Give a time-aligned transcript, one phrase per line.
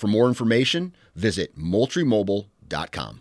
[0.00, 3.20] For more information, visit moultriemobile.com.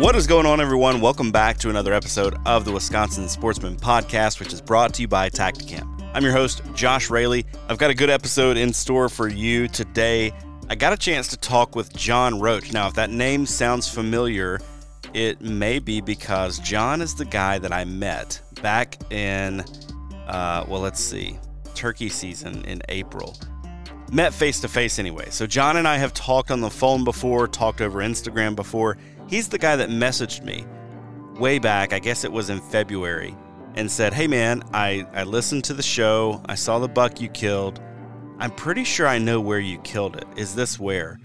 [0.00, 1.02] What is going on, everyone?
[1.02, 5.08] Welcome back to another episode of the Wisconsin Sportsman Podcast, which is brought to you
[5.08, 5.96] by Tactacam.
[6.14, 7.44] I'm your host, Josh Raley.
[7.68, 10.32] I've got a good episode in store for you today.
[10.68, 12.72] I got a chance to talk with John Roach.
[12.72, 14.60] Now, if that name sounds familiar,
[15.14, 19.60] it may be because John is the guy that I met back in,
[20.26, 21.38] uh, well, let's see,
[21.76, 23.36] turkey season in April.
[24.10, 25.26] Met face to face anyway.
[25.30, 28.98] So, John and I have talked on the phone before, talked over Instagram before.
[29.28, 30.66] He's the guy that messaged me
[31.38, 33.36] way back, I guess it was in February,
[33.76, 37.28] and said, Hey man, I, I listened to the show, I saw the buck you
[37.28, 37.80] killed.
[38.38, 40.26] I'm pretty sure I know where you killed it.
[40.36, 41.18] Is this where?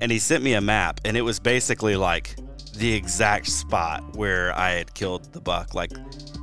[0.00, 2.36] And he sent me a map, and it was basically like
[2.74, 5.92] the exact spot where I had killed the buck, like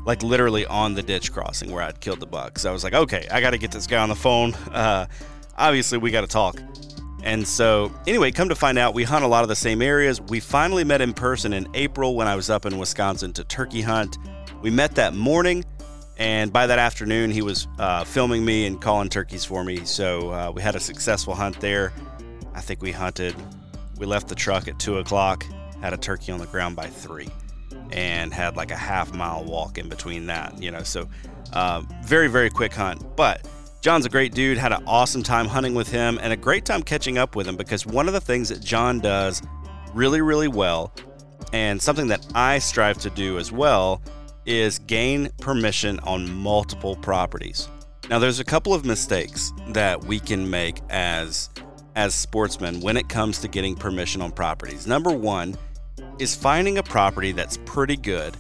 [0.05, 2.59] like literally on the ditch crossing where I'd killed the buck.
[2.59, 4.53] So I was like, okay, I got to get this guy on the phone.
[4.71, 5.07] Uh,
[5.57, 6.59] obviously, we got to talk.
[7.23, 10.21] And so, anyway, come to find out, we hunt a lot of the same areas.
[10.21, 13.81] We finally met in person in April when I was up in Wisconsin to turkey
[13.81, 14.19] hunt.
[14.61, 15.65] We met that morning.
[16.17, 19.83] And by that afternoon, he was uh, filming me and calling turkeys for me.
[19.85, 21.91] So uh, we had a successful hunt there.
[22.53, 23.35] I think we hunted,
[23.97, 25.45] we left the truck at two o'clock,
[25.81, 27.27] had a turkey on the ground by three,
[27.91, 30.83] and had like a half mile walk in between that, you know.
[30.83, 31.09] So
[31.51, 33.03] uh, very, very quick hunt.
[33.17, 33.45] But
[33.81, 36.81] John's a great dude, had an awesome time hunting with him and a great time
[36.81, 39.41] catching up with him because one of the things that John does
[39.93, 40.93] really, really well,
[41.53, 44.01] and something that I strive to do as well,
[44.45, 47.67] is gain permission on multiple properties.
[48.09, 51.49] Now there's a couple of mistakes that we can make as
[51.95, 54.85] as sportsmen when it comes to getting permission on properties.
[54.85, 55.55] Number 1
[56.19, 58.35] is finding a property that's pretty good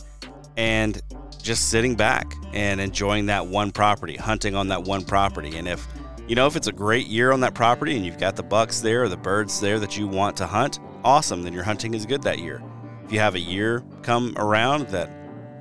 [0.57, 1.01] and
[1.41, 5.57] just sitting back and enjoying that one property, hunting on that one property.
[5.57, 5.85] And if
[6.27, 8.81] you know if it's a great year on that property and you've got the bucks
[8.81, 12.05] there or the birds there that you want to hunt, awesome, then your hunting is
[12.05, 12.61] good that year.
[13.05, 15.14] If you have a year come around that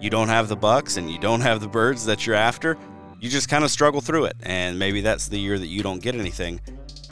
[0.05, 2.77] you don't have the bucks and you don't have the birds that you're after,
[3.21, 4.37] you just kind of struggle through it.
[4.43, 6.61] And maybe that's the year that you don't get anything.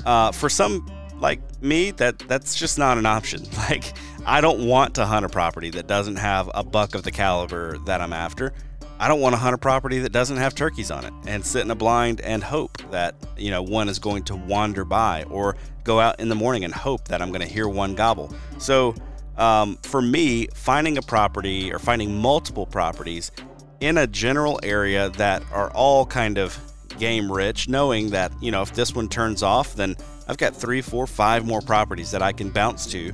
[0.04, 0.86] Uh, for some
[1.18, 3.42] like me, that that's just not an option.
[3.56, 3.94] Like
[4.26, 7.78] I don't want to hunt a property that doesn't have a buck of the caliber
[7.86, 8.52] that I'm after.
[8.98, 11.62] I don't want to hunt a property that doesn't have turkeys on it and sit
[11.62, 15.56] in a blind and hope that, you know, one is going to wander by or
[15.82, 18.32] go out in the morning and hope that I'm going to hear one gobble.
[18.58, 18.94] So,
[19.36, 23.32] um, for me, finding a property or finding multiple properties
[23.80, 26.58] in a general area that are all kind of
[26.98, 29.96] game rich, knowing that, you know, if this one turns off, then
[30.28, 33.12] I've got three, four, five more properties that I can bounce to.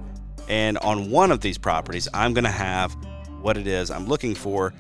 [0.49, 2.97] And on one of these properties, I'm going to have
[3.41, 4.75] what it is I'm looking for.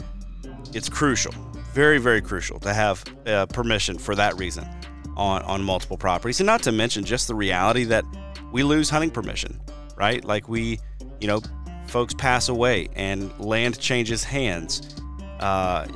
[0.75, 1.33] It's crucial,
[1.73, 4.69] very, very crucial to have uh, permission for that reason
[5.17, 6.41] on, on multiple properties.
[6.41, 8.05] And not to mention just the reality that
[8.53, 9.61] we lose hunting permission,
[9.97, 10.25] right?
[10.25, 10.81] Like we,
[11.20, 11.41] you know,
[11.87, 14.97] folks pass away and land changes hands.
[15.41, 15.87] Uh,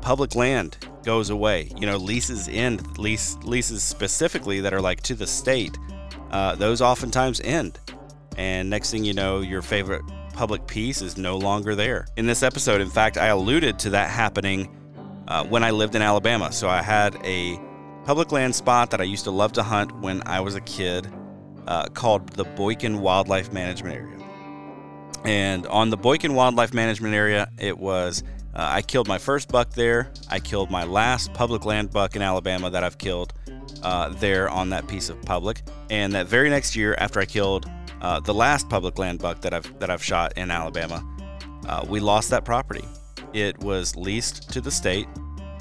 [0.00, 1.70] public land goes away.
[1.76, 2.98] You know, leases end.
[2.98, 5.76] Lease leases specifically that are like to the state.
[6.30, 7.78] Uh, those oftentimes end,
[8.36, 10.02] and next thing you know, your favorite
[10.32, 12.06] public piece is no longer there.
[12.16, 14.68] In this episode, in fact, I alluded to that happening
[15.28, 16.50] uh, when I lived in Alabama.
[16.52, 17.60] So I had a
[18.04, 21.12] public land spot that I used to love to hunt when I was a kid
[21.66, 24.21] uh, called the Boykin Wildlife Management Area.
[25.24, 28.22] And on the Boykin Wildlife Management Area, it was
[28.54, 30.10] uh, I killed my first buck there.
[30.28, 33.32] I killed my last public land buck in Alabama that I've killed
[33.82, 35.62] uh, there on that piece of public.
[35.90, 37.70] And that very next year, after I killed
[38.02, 41.02] uh, the last public land buck that I've that I've shot in Alabama,
[41.66, 42.84] uh, we lost that property.
[43.32, 45.06] It was leased to the state,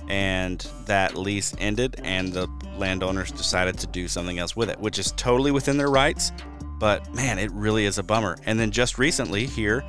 [0.09, 4.99] and that lease ended, and the landowners decided to do something else with it, which
[4.99, 6.33] is totally within their rights.
[6.81, 8.37] But man, it really is a bummer.
[8.47, 9.85] And then just recently here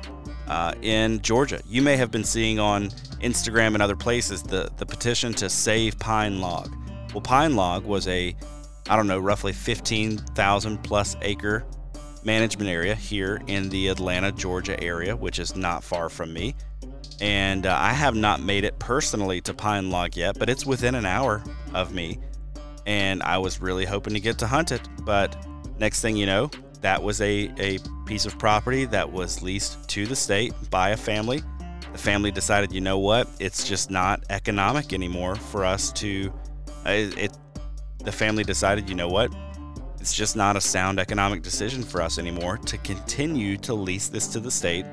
[0.47, 4.85] uh, in Georgia, you may have been seeing on Instagram and other places the the
[4.85, 6.71] petition to save Pine Log.
[7.11, 8.35] Well, Pine Log was a
[8.87, 11.65] I don't know, roughly 15,000 plus acre
[12.23, 16.53] management area here in the Atlanta, Georgia area, which is not far from me.
[17.21, 20.93] And uh, I have not made it personally to Pine Log yet, but it's within
[20.93, 21.41] an hour
[21.73, 22.19] of me.
[22.85, 24.87] And I was really hoping to get to hunt it.
[25.01, 25.35] But
[25.79, 26.51] next thing you know,
[26.83, 30.97] that was a, a piece of property that was leased to the state by a
[30.97, 31.41] family.
[31.93, 36.31] The family decided, you know what, it's just not economic anymore for us to.
[36.85, 37.37] Uh, it,
[37.99, 39.33] the family decided, you know what,
[40.01, 44.27] it's just not a sound economic decision for us anymore to continue to lease this
[44.27, 44.85] to the state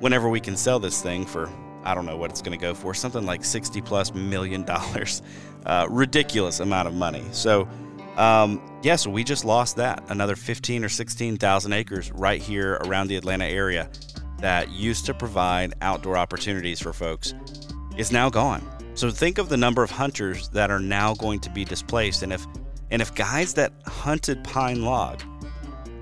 [0.00, 1.48] whenever we can sell this thing for,
[1.84, 5.22] I don't know what it's going to go for, something like 60 plus million dollars.
[5.66, 7.22] Uh, ridiculous amount of money.
[7.32, 7.68] So,
[8.18, 10.02] um, yes, yeah, so we just lost that.
[10.08, 13.88] Another 15 or 16,000 acres right here around the Atlanta area
[14.40, 17.34] that used to provide outdoor opportunities for folks
[17.96, 18.68] is now gone.
[18.94, 22.24] So think of the number of hunters that are now going to be displaced.
[22.24, 22.44] And if
[22.90, 25.22] and if guys that hunted pine log,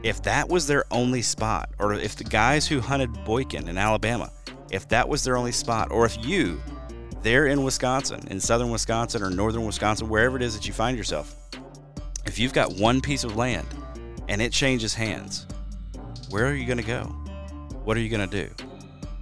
[0.02, 4.30] if that was their only spot, or if the guys who hunted Boykin in Alabama,
[4.70, 6.62] if that was their only spot, or if you,
[7.22, 10.96] there in Wisconsin, in southern Wisconsin or northern Wisconsin, wherever it is that you find
[10.96, 11.34] yourself,
[12.26, 13.66] if you've got one piece of land
[14.28, 15.46] and it changes hands,
[16.30, 17.04] where are you going to go?
[17.84, 18.52] What are you going to do?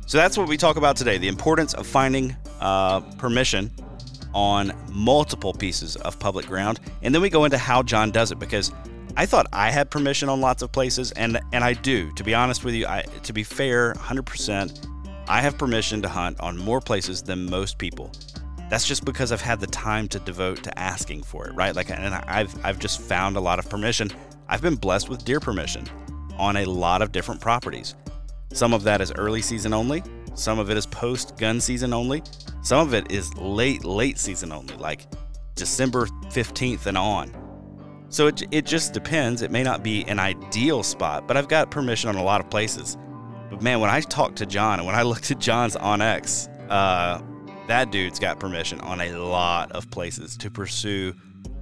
[0.06, 3.70] So that's what we talk about today the importance of finding uh, permission
[4.34, 6.80] on multiple pieces of public ground.
[7.02, 8.72] And then we go into how John does it because
[9.16, 12.10] I thought I had permission on lots of places, and and I do.
[12.12, 14.88] To be honest with you, I, to be fair, 100%,
[15.28, 18.10] I have permission to hunt on more places than most people.
[18.70, 21.74] That's just because I've had the time to devote to asking for it, right?
[21.74, 24.10] Like, and I've I've just found a lot of permission.
[24.48, 25.86] I've been blessed with deer permission
[26.38, 27.94] on a lot of different properties.
[28.52, 30.02] Some of that is early season only.
[30.34, 32.22] Some of it is post gun season only.
[32.62, 35.06] Some of it is late, late season only, like
[35.54, 37.32] December 15th and on.
[38.08, 39.42] So it, it just depends.
[39.42, 42.48] It may not be an ideal spot, but I've got permission on a lot of
[42.50, 42.96] places.
[43.50, 47.20] But man, when I talked to John and when I looked at John's onX, uh,
[47.66, 51.14] that dude's got permission on a lot of places to pursue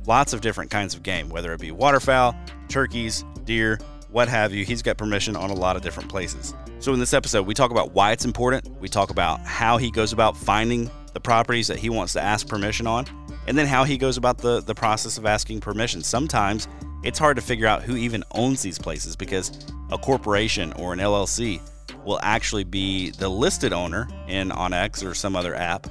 [0.07, 2.35] lots of different kinds of game, whether it be waterfowl,
[2.69, 3.79] turkeys, deer,
[4.11, 4.65] what have you.
[4.65, 6.55] He's got permission on a lot of different places.
[6.81, 8.69] So, in this episode, we talk about why it's important.
[8.81, 12.47] We talk about how he goes about finding the properties that he wants to ask
[12.47, 13.07] permission on,
[13.47, 16.03] and then how he goes about the, the process of asking permission.
[16.03, 16.69] Sometimes
[17.03, 20.99] it's hard to figure out who even owns these places because a corporation or an
[20.99, 21.61] LLC
[22.05, 25.87] will actually be the listed owner in onX or some other app.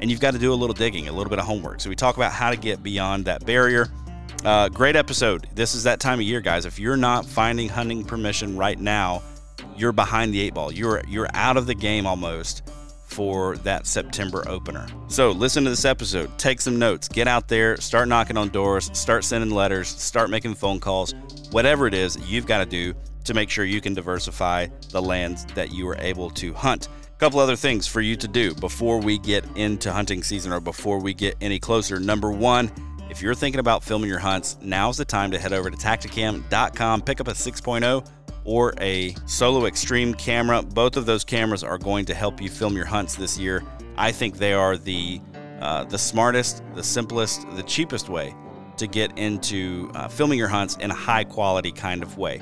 [0.00, 1.80] And you've got to do a little digging, a little bit of homework.
[1.80, 3.88] So, we talk about how to get beyond that barrier.
[4.44, 5.48] Uh, great episode.
[5.54, 6.64] This is that time of year, guys.
[6.64, 9.22] If you're not finding hunting permission right now,
[9.76, 10.72] you're behind the eight ball.
[10.72, 12.62] You're you're out of the game almost
[13.04, 14.86] for that September opener.
[15.08, 18.88] So listen to this episode, take some notes, get out there, start knocking on doors,
[18.96, 21.14] start sending letters, start making phone calls,
[21.50, 25.44] whatever it is you've got to do to make sure you can diversify the lands
[25.54, 26.88] that you are able to hunt.
[27.06, 30.60] A couple other things for you to do before we get into hunting season or
[30.60, 32.00] before we get any closer.
[32.00, 32.70] Number one,
[33.10, 37.02] if you're thinking about filming your hunts, now's the time to head over to tactacam.com,
[37.02, 38.06] pick up a 6.0
[38.44, 40.62] or a Solo Extreme camera.
[40.62, 43.62] Both of those cameras are going to help you film your hunts this year.
[43.96, 45.20] I think they are the
[45.60, 48.34] uh, the smartest, the simplest, the cheapest way
[48.78, 52.40] to get into uh, filming your hunts in a high quality kind of way.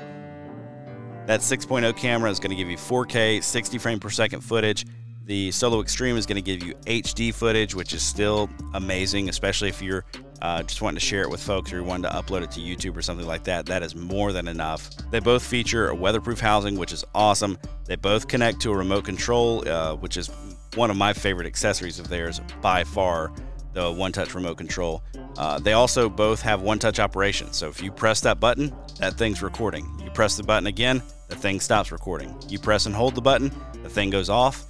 [1.29, 4.87] That 6.0 camera is going to give you 4K, 60 frame per second footage.
[5.25, 9.69] The Solo Extreme is going to give you HD footage, which is still amazing, especially
[9.69, 10.05] if you're
[10.41, 12.59] uh, just wanting to share it with folks or you wanted to upload it to
[12.59, 14.89] YouTube or something like that, that is more than enough.
[15.11, 17.59] They both feature a weatherproof housing, which is awesome.
[17.85, 20.31] They both connect to a remote control, uh, which is
[20.73, 23.31] one of my favorite accessories of theirs by far,
[23.73, 25.03] the one touch remote control.
[25.37, 27.53] Uh, they also both have one touch operation.
[27.53, 29.87] So if you press that button, that thing's recording.
[30.03, 32.35] You press the button again, the thing stops recording.
[32.47, 33.51] You press and hold the button,
[33.83, 34.65] the thing goes off.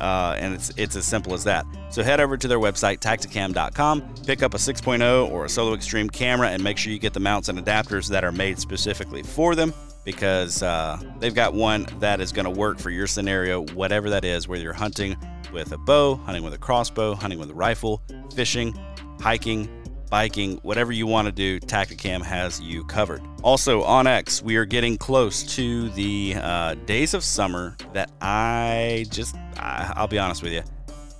[0.00, 1.66] Uh, and it's it's as simple as that.
[1.90, 6.10] So head over to their website, tactacam.com, pick up a 6.0 or a Solo Extreme
[6.10, 9.56] camera, and make sure you get the mounts and adapters that are made specifically for
[9.56, 9.74] them
[10.08, 14.24] because uh, they've got one that is going to work for your scenario, whatever that
[14.24, 15.14] is, whether you're hunting
[15.52, 18.00] with a bow, hunting with a crossbow, hunting with a rifle,
[18.34, 18.74] fishing,
[19.20, 19.68] hiking,
[20.08, 23.20] biking, whatever you want to do, Tactacam has you covered.
[23.42, 29.36] Also, onX, we are getting close to the uh, days of summer that I just,
[29.58, 30.62] I, I'll be honest with you,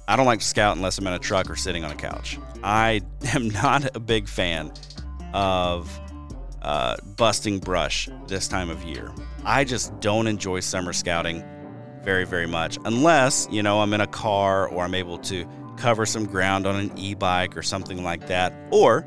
[0.08, 2.38] I don't like to scout unless I'm in a truck or sitting on a couch.
[2.64, 3.02] I
[3.34, 4.72] am not a big fan
[5.34, 6.00] of
[6.62, 9.12] uh, busting brush this time of year.
[9.44, 11.44] I just don't enjoy summer scouting
[12.02, 15.46] very, very much unless, you know, I'm in a car or I'm able to
[15.76, 19.06] cover some ground on an e bike or something like that, or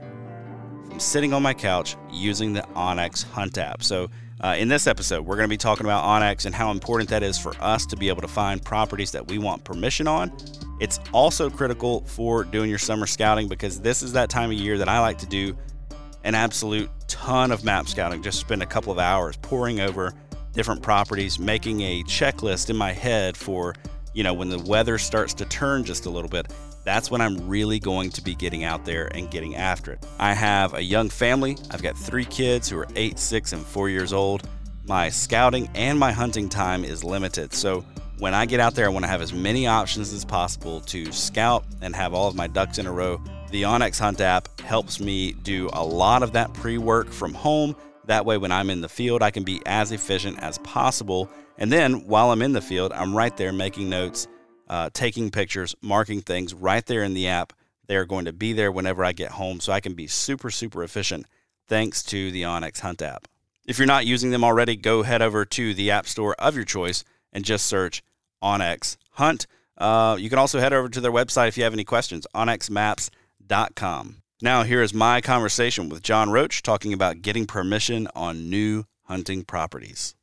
[0.89, 3.83] I'm sitting on my couch using the onX Hunt app.
[3.83, 4.09] So,
[4.43, 7.21] uh, in this episode, we're going to be talking about onX and how important that
[7.21, 10.31] is for us to be able to find properties that we want permission on.
[10.79, 14.79] It's also critical for doing your summer scouting because this is that time of year
[14.79, 15.55] that I like to do
[16.23, 20.13] an absolute ton of map scouting, just spend a couple of hours poring over
[20.53, 23.73] different properties, making a checklist in my head for
[24.13, 26.51] you know, when the weather starts to turn just a little bit,
[26.83, 30.05] that's when I'm really going to be getting out there and getting after it.
[30.19, 31.57] I have a young family.
[31.69, 34.47] I've got three kids who are eight, six, and four years old.
[34.85, 37.53] My scouting and my hunting time is limited.
[37.53, 37.85] So
[38.17, 41.11] when I get out there, I want to have as many options as possible to
[41.11, 43.21] scout and have all of my ducks in a row.
[43.51, 47.75] The onX Hunt app helps me do a lot of that pre work from home.
[48.05, 51.29] That way, when I'm in the field, I can be as efficient as possible
[51.61, 54.27] and then while I'm in the field, I'm right there making notes,
[54.67, 57.53] uh, taking pictures, marking things right there in the app.
[57.85, 60.83] They're going to be there whenever I get home, so I can be super, super
[60.83, 61.27] efficient
[61.67, 63.27] thanks to the onX Hunt app.
[63.67, 66.65] If you're not using them already, go head over to the App Store of your
[66.65, 68.01] choice and just search
[68.41, 69.45] onX Hunt.
[69.77, 72.25] Uh, you can also head over to their website if you have any questions,
[73.51, 74.17] onxmaps.com.
[74.41, 79.43] Now, here is my conversation with John Roach talking about getting permission on new hunting
[79.43, 80.15] properties.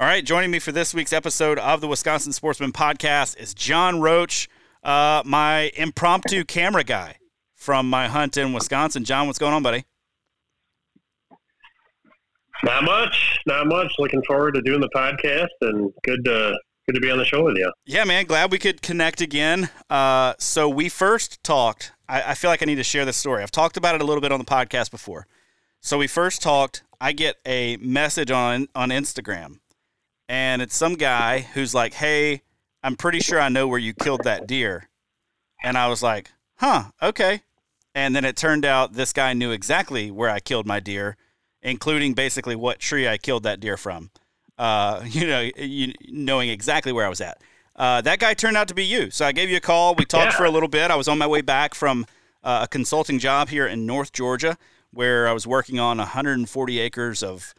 [0.00, 4.00] All right, joining me for this week's episode of the Wisconsin Sportsman Podcast is John
[4.00, 4.48] Roach,
[4.82, 7.16] uh, my impromptu camera guy
[7.54, 9.04] from my hunt in Wisconsin.
[9.04, 9.84] John, what's going on, buddy?
[12.64, 13.92] Not much, not much.
[13.98, 17.44] Looking forward to doing the podcast, and good to good to be on the show
[17.44, 17.70] with you.
[17.86, 19.70] Yeah, man, glad we could connect again.
[19.88, 21.92] Uh, so we first talked.
[22.10, 23.42] I, I feel like I need to share this story.
[23.42, 25.26] I've talked about it a little bit on the podcast before.
[25.80, 26.82] So we first talked.
[27.00, 29.60] I get a message on on Instagram
[30.30, 32.42] and it's some guy who's like, "Hey,
[32.84, 34.88] I'm pretty sure I know where you killed that deer,"
[35.60, 37.42] and I was like, "Huh, okay."
[37.96, 41.16] And then it turned out this guy knew exactly where I killed my deer,
[41.62, 44.10] including basically what tree I killed that deer from.
[44.56, 47.42] Uh, you know, you, knowing exactly where I was at.
[47.80, 49.10] Uh, that guy turned out to be you.
[49.10, 49.94] So I gave you a call.
[49.94, 50.36] We talked yeah.
[50.36, 50.90] for a little bit.
[50.90, 52.04] I was on my way back from
[52.44, 54.58] uh, a consulting job here in North Georgia,
[54.90, 57.54] where I was working on 140 acres of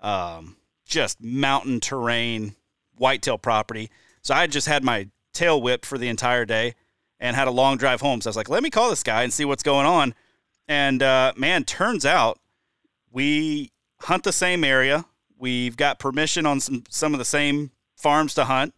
[0.00, 0.56] um,
[0.86, 2.56] just mountain terrain,
[2.96, 3.90] whitetail property.
[4.22, 6.74] So I just had my tail whipped for the entire day
[7.20, 8.22] and had a long drive home.
[8.22, 10.14] So I was like, let me call this guy and see what's going on.
[10.66, 12.38] And uh, man, turns out
[13.10, 15.04] we hunt the same area.
[15.38, 18.72] We've got permission on some some of the same farms to hunt,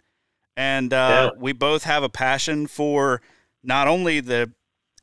[0.58, 1.40] and uh, yeah.
[1.40, 3.22] we both have a passion for
[3.62, 4.52] not only the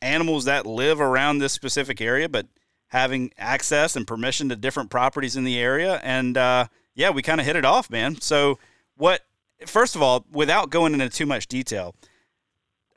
[0.02, 2.48] animals that live around this specific area, but
[2.88, 6.02] having access and permission to different properties in the area.
[6.04, 8.20] And uh, yeah, we kind of hit it off, man.
[8.20, 8.60] So,
[8.98, 9.22] what,
[9.66, 11.96] first of all, without going into too much detail,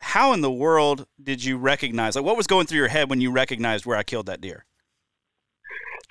[0.00, 3.21] how in the world did you recognize, like, what was going through your head when
[3.21, 4.65] you recognized where I killed that deer?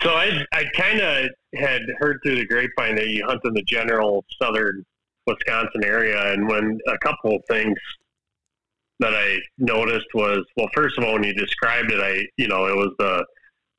[0.01, 3.63] So, I, I kind of had heard through the grapevine that you hunt in the
[3.63, 4.85] general southern
[5.27, 6.33] Wisconsin area.
[6.33, 7.77] And when a couple of things
[8.99, 12.65] that I noticed was, well, first of all, when you described it, I, you know,
[12.65, 13.25] it was the,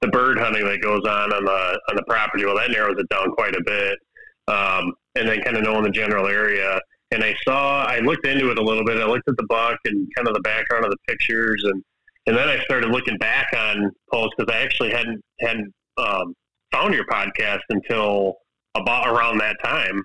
[0.00, 2.44] the bird hunting that goes on on the on the property.
[2.44, 3.98] Well, that narrows it down quite a bit.
[4.46, 6.80] Um, and then kind of knowing the general area.
[7.10, 8.98] And I saw, I looked into it a little bit.
[8.98, 11.82] I looked at the buck and kind of the background of the pictures, and
[12.26, 16.34] and then I started looking back on posts because I actually hadn't hadn't um,
[16.72, 18.34] found your podcast until
[18.74, 20.02] about around that time.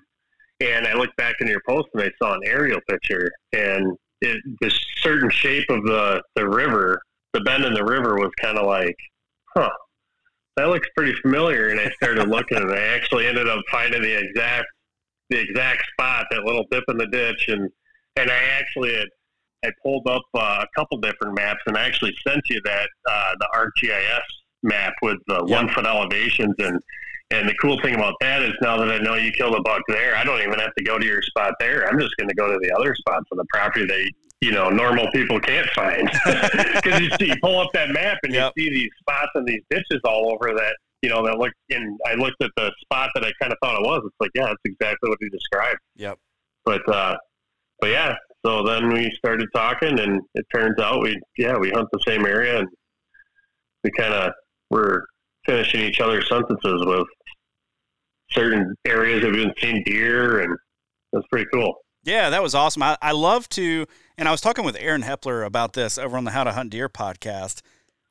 [0.64, 4.38] And I looked back into your post and I saw an aerial picture, and it,
[4.60, 7.02] the certain shape of the the river,
[7.34, 8.96] the bend in the river was kind of like,
[9.54, 9.68] huh,
[10.56, 11.68] that looks pretty familiar.
[11.68, 14.66] And I started looking, and I actually ended up finding the exact
[15.28, 17.68] the exact spot, that little dip in the ditch, and
[18.16, 19.08] and I actually had
[19.66, 23.34] I pulled up uh, a couple different maps, and I actually sent you that uh,
[23.38, 24.20] the ArcGIS
[24.62, 25.64] map with the yep.
[25.64, 26.80] one foot elevations and.
[27.30, 29.82] And the cool thing about that is now that I know you killed a buck
[29.88, 31.88] there, I don't even have to go to your spot there.
[31.88, 34.68] I'm just going to go to the other spots on the property that you know
[34.68, 38.52] normal people can't find because you see you pull up that map and Yep.
[38.56, 41.98] you see these spots and these ditches all over that you know that look and
[42.06, 44.46] I looked at the spot that I kind of thought it was it's like yeah
[44.46, 46.18] that's exactly what he described Yep.
[46.64, 47.16] but uh
[47.80, 48.14] but yeah
[48.44, 52.26] so then we started talking and it turns out we yeah we hunt the same
[52.26, 52.68] area and
[53.82, 54.32] we kind of
[54.70, 55.06] were
[55.46, 57.06] finishing each other's sentences with
[58.30, 60.56] certain areas that we've been seeing deer and
[61.12, 61.74] that's pretty cool
[62.04, 62.82] Yeah, that was awesome.
[62.82, 63.86] I, I love to,
[64.18, 66.70] and I was talking with Aaron Hepler about this over on the How to Hunt
[66.70, 67.62] Deer podcast.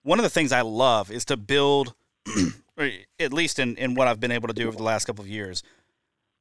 [0.03, 1.93] One of the things I love is to build,
[3.19, 5.29] at least in, in what I've been able to do over the last couple of
[5.29, 5.63] years,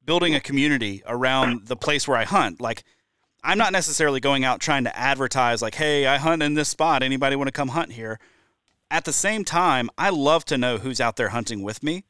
[0.05, 2.59] building a community around the place where I hunt.
[2.59, 2.83] Like,
[3.43, 7.03] I'm not necessarily going out trying to advertise, like, hey, I hunt in this spot.
[7.03, 8.19] Anybody want to come hunt here?
[8.93, 12.03] At the same time, I love to know who's out there hunting with me,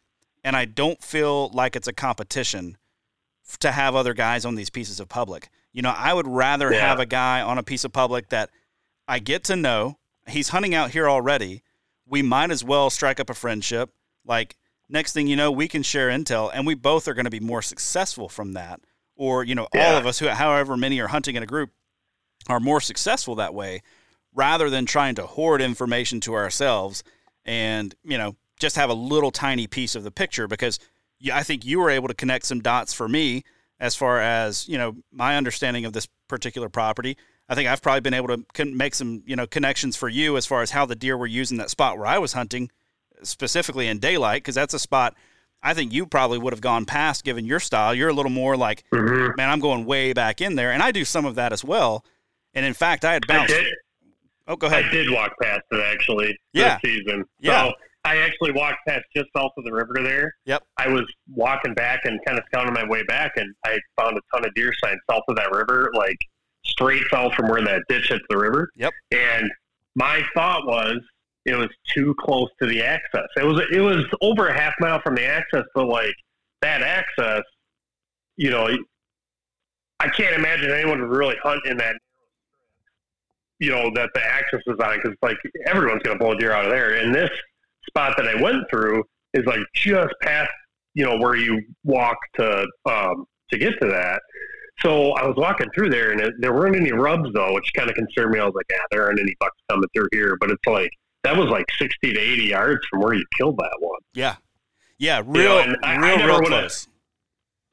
[0.43, 2.75] and I don't feel like it's a competition
[3.59, 5.47] to have other guys on these pieces of public.
[5.71, 6.85] You know, I would rather Yeah.
[6.89, 8.49] have a guy on a piece of public that
[9.07, 9.97] I get to know.
[10.27, 11.63] He's hunting out here already.
[12.05, 13.93] We might as well strike up a friendship.
[14.25, 14.57] Like
[14.89, 17.39] next thing you know, we can share intel, and we both are going to be
[17.39, 18.81] more successful from that.
[19.15, 21.71] Or you know, all of us who, however many are hunting in a group,
[22.49, 23.81] are more successful that way,
[24.33, 27.03] rather than trying to hoard information to ourselves
[27.45, 30.47] and you know just have a little tiny piece of the picture.
[30.47, 30.79] Because
[31.31, 33.43] I think you were able to connect some dots for me
[33.79, 37.17] as far as you know my understanding of this particular property.
[37.49, 40.45] I think I've probably been able to make some you know connections for you as
[40.45, 42.71] far as how the deer were using that spot where I was hunting,
[43.23, 45.15] specifically in daylight, because that's a spot
[45.63, 47.95] I think you probably would have gone past given your style.
[47.95, 49.31] You're a little more like, mm-hmm.
[49.37, 52.03] man, I'm going way back in there, and I do some of that as well.
[52.53, 53.55] And in fact, I had bounced.
[54.47, 54.85] Oh, go ahead.
[54.85, 56.77] I did walk past it actually Yeah.
[56.81, 57.23] this season.
[57.39, 57.67] Yeah.
[57.69, 57.73] So
[58.05, 60.33] I actually walked past just south of the river there.
[60.45, 60.63] Yep.
[60.77, 64.21] I was walking back and kind of scouting my way back, and I found a
[64.35, 66.17] ton of deer signs south of that river, like
[66.65, 68.69] straight south from where that ditch hits the river.
[68.75, 68.91] Yep.
[69.11, 69.49] And
[69.95, 70.99] my thought was
[71.45, 73.27] it was too close to the access.
[73.37, 76.15] It was it was over a half mile from the access, but like
[76.61, 77.43] that access,
[78.37, 78.67] you know,
[79.99, 81.95] I can't imagine anyone would really hunt in that
[83.63, 86.51] you know that the access is on because like everyone's going to pull a deer
[86.51, 86.95] out of there.
[86.95, 87.29] And this
[87.87, 90.51] spot that I went through is like just past
[90.93, 94.21] you know where you walk to um, to get to that.
[94.79, 97.89] So I was walking through there, and it, there weren't any rubs though, which kind
[97.89, 98.39] of concerned me.
[98.39, 100.91] I was like, "Yeah, there aren't any bucks coming through here." But it's like
[101.23, 103.99] that was like sixty to eighty yards from where you killed that one.
[104.13, 104.35] Yeah,
[104.97, 106.87] yeah, know, real, I- I real, real close.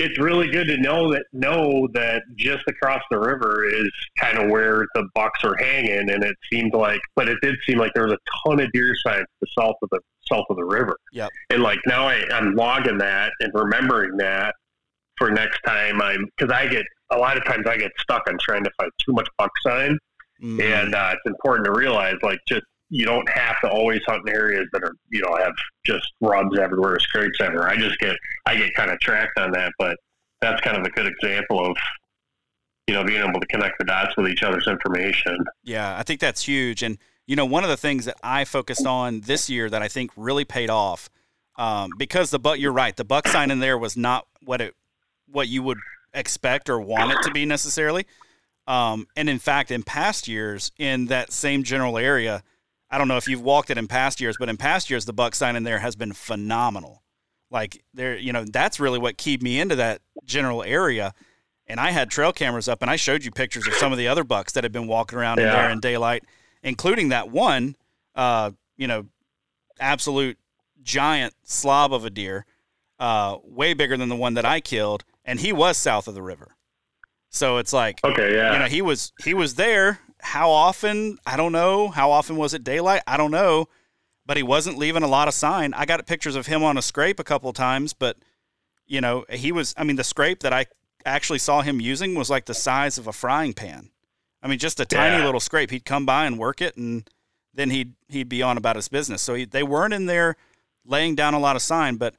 [0.00, 4.50] It's really good to know that know that just across the river is kind of
[4.50, 8.04] where the bucks are hanging, and it seemed like, but it did seem like there
[8.04, 10.96] was a ton of deer signs to the south of the south of the river.
[11.12, 11.28] Yep.
[11.50, 14.54] And like now I, I'm logging that and remembering that
[15.18, 18.38] for next time I'm because I get a lot of times I get stuck on
[18.40, 19.98] trying to find too much buck sign,
[20.42, 20.62] Mhm.
[20.62, 24.34] and uh, it's important to realize like just you don't have to always hunt in
[24.34, 25.54] areas that are you know have
[25.86, 27.68] just rubs everywhere, scrapes everywhere.
[27.68, 29.96] I just get I get kind of tracked on that, but
[30.40, 31.76] that's kind of a good example of
[32.86, 35.38] you know being able to connect the dots with each other's information.
[35.64, 36.82] Yeah, I think that's huge.
[36.82, 36.98] And
[37.30, 40.10] you know, one of the things that I focused on this year that I think
[40.16, 41.08] really paid off,
[41.56, 44.74] um, because the buck, you're right, the buck sign in there was not what it,
[45.28, 45.78] what you would
[46.12, 48.04] expect or want it to be necessarily.
[48.66, 52.42] Um, and in fact, in past years, in that same general area,
[52.90, 55.12] I don't know if you've walked it in past years, but in past years, the
[55.12, 57.02] buck sign in there has been phenomenal.
[57.50, 61.14] Like there, you know, that's really what keyed me into that general area.
[61.66, 64.08] And I had trail cameras up, and I showed you pictures of some of the
[64.08, 66.24] other bucks that had been walking around in there in daylight,
[66.64, 67.76] including that one,
[68.16, 69.06] uh, you know,
[69.78, 70.36] absolute
[70.82, 72.44] giant slob of a deer,
[72.98, 76.22] uh, way bigger than the one that I killed, and he was south of the
[76.22, 76.56] river.
[77.28, 80.00] So it's like, Okay, yeah, you know, he was he was there.
[80.22, 81.18] How often?
[81.26, 81.88] I don't know.
[81.88, 83.02] How often was it daylight?
[83.06, 83.68] I don't know.
[84.26, 85.74] But he wasn't leaving a lot of sign.
[85.74, 88.16] I got pictures of him on a scrape a couple of times, but
[88.86, 89.74] you know, he was.
[89.76, 90.66] I mean, the scrape that I
[91.04, 93.90] actually saw him using was like the size of a frying pan.
[94.42, 95.24] I mean, just a tiny Yeah.
[95.24, 95.70] little scrape.
[95.70, 97.08] He'd come by and work it, and
[97.54, 99.22] then he'd he'd be on about his business.
[99.22, 100.36] So he, they weren't in there
[100.84, 102.14] laying down a lot of sign, but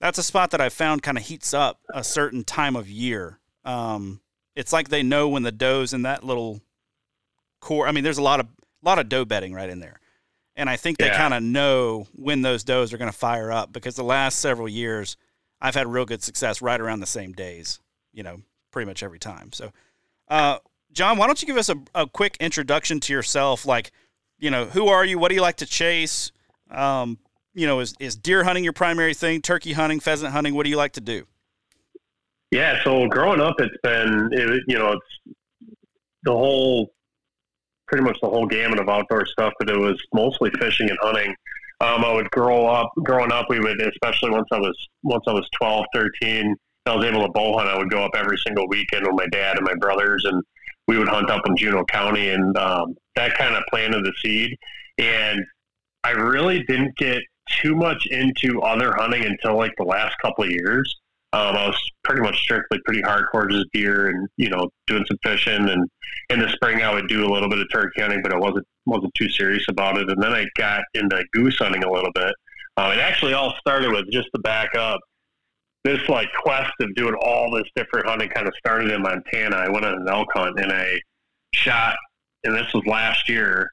[0.00, 3.38] that's a spot that I found kind of heats up a certain time of year.
[3.64, 4.20] Um,
[4.56, 6.60] it's like they know when the does in that little
[7.62, 7.88] core.
[7.88, 8.48] I mean, there's a lot of
[8.82, 9.98] lot of doe bedding right in there,
[10.56, 11.16] and I think they Yeah.
[11.16, 14.68] kind of know when those does are going to fire up because the last several
[14.68, 15.16] years
[15.60, 17.80] I've had real good success right around the same days.
[18.12, 19.52] You know, pretty much every time.
[19.52, 19.72] So,
[20.28, 20.58] uh,
[20.92, 23.64] John, why don't you give us a, a quick introduction to yourself?
[23.64, 23.92] Like,
[24.38, 25.18] you know, who are you?
[25.18, 26.30] What do you like to chase?
[26.70, 27.18] Um,
[27.54, 29.40] you know, is, is deer hunting your primary thing?
[29.40, 30.54] Turkey hunting, pheasant hunting?
[30.54, 31.26] What do you like to do?
[32.50, 32.82] yeah.
[32.84, 35.36] So growing up, it's been it, you know it's
[36.24, 36.92] the whole
[37.92, 41.34] pretty much the whole gamut of outdoor stuff, but it was mostly fishing and hunting.
[41.82, 45.32] Um, I would grow up, growing up, we would, especially once I was, once I
[45.32, 47.68] was 12, 13, I was able to bow hunt.
[47.68, 50.42] I would go up every single weekend with my dad and my brothers, and
[50.88, 54.56] we would hunt up in Juneau County, and um, that kind of planted the seed.
[54.96, 55.44] And
[56.02, 57.20] I really didn't get
[57.60, 60.96] too much into other hunting until like the last couple of years.
[61.34, 65.16] Um, I was pretty much strictly pretty hardcore just deer and you know doing some
[65.22, 65.88] fishing and
[66.28, 68.66] in the spring I would do a little bit of turkey hunting, but I wasn't
[68.86, 70.08] wasn't too serious about it.
[70.10, 72.34] And then I got into goose hunting a little bit.
[72.76, 75.00] Um, it actually all started with just to back up
[75.84, 79.56] this like quest of doing all this different hunting kind of started in Montana.
[79.56, 81.00] I went on an elk hunt and I
[81.54, 81.96] shot,
[82.44, 83.70] and this was last year.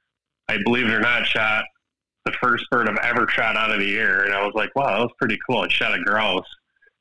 [0.48, 1.64] I believe it or not, shot
[2.24, 4.92] the first bird I've ever shot out of the air, and I was like, wow,
[4.92, 5.60] that was pretty cool.
[5.60, 6.44] I shot a grouse,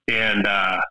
[0.09, 0.81] and uh,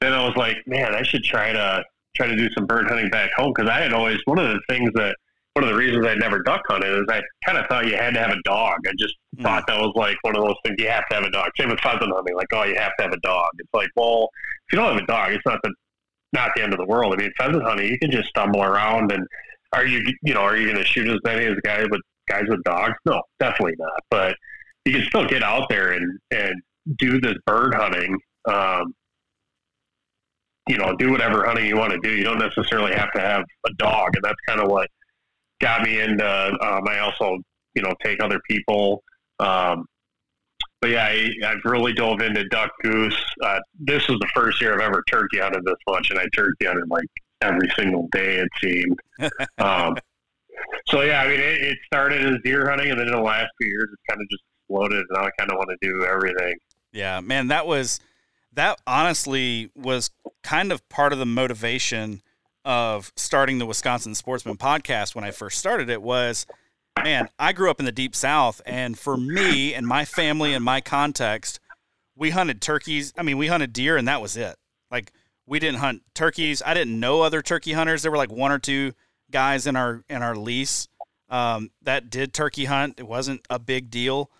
[0.00, 1.84] then I was like, man, I should try to
[2.16, 4.60] try to do some bird hunting back home because I had always one of the
[4.68, 5.16] things that
[5.54, 8.14] one of the reasons I never duck hunted is I kind of thought you had
[8.14, 8.78] to have a dog.
[8.86, 9.42] I just mm.
[9.42, 11.50] thought that was like one of those things you have to have a dog.
[11.58, 13.48] Same with pheasant hunting, like oh you have to have a dog.
[13.58, 14.28] It's like well
[14.66, 15.74] if you don't have a dog, it's not the
[16.32, 17.12] not the end of the world.
[17.12, 19.26] I mean pheasant hunting, you can just stumble around and
[19.72, 22.44] are you you know are you going to shoot as many as guys with guys
[22.48, 22.94] with dogs?
[23.04, 24.00] No, definitely not.
[24.10, 24.36] But
[24.84, 26.54] you can still get out there and and
[26.96, 28.18] do this bird hunting.
[28.46, 28.94] Um,
[30.68, 32.10] you know, do whatever hunting you want to do.
[32.10, 34.88] You don't necessarily have to have a dog, and that's kind of what
[35.60, 36.24] got me into.
[36.24, 37.38] Um, I also,
[37.74, 39.02] you know, take other people.
[39.40, 39.86] Um,
[40.80, 43.20] but yeah, I, I've really dove into duck goose.
[43.42, 46.66] Uh, this is the first year I've ever turkey hunted this much, and I turkey
[46.66, 47.06] hunted like
[47.40, 48.98] every single day it seemed.
[49.58, 49.96] um,
[50.88, 53.48] so yeah, I mean, it, it, started as deer hunting, and then in the last
[53.60, 54.98] few years, it's kind of just exploded.
[54.98, 56.54] And now I kind of want to do everything.
[56.92, 58.00] Yeah, man, that was
[58.52, 58.80] that.
[58.86, 60.10] Honestly, was
[60.42, 62.22] kind of part of the motivation
[62.64, 66.46] of starting the Wisconsin Sportsman podcast when I first started it was
[67.02, 70.64] man, I grew up in the deep south and for me and my family and
[70.64, 71.60] my context,
[72.14, 73.12] we hunted turkeys.
[73.16, 74.56] I mean, we hunted deer and that was it.
[74.90, 75.12] Like
[75.46, 76.62] we didn't hunt turkeys.
[76.64, 78.02] I didn't know other turkey hunters.
[78.02, 78.92] There were like one or two
[79.30, 80.88] guys in our in our lease
[81.28, 83.00] um, that did turkey hunt.
[83.00, 84.30] It wasn't a big deal.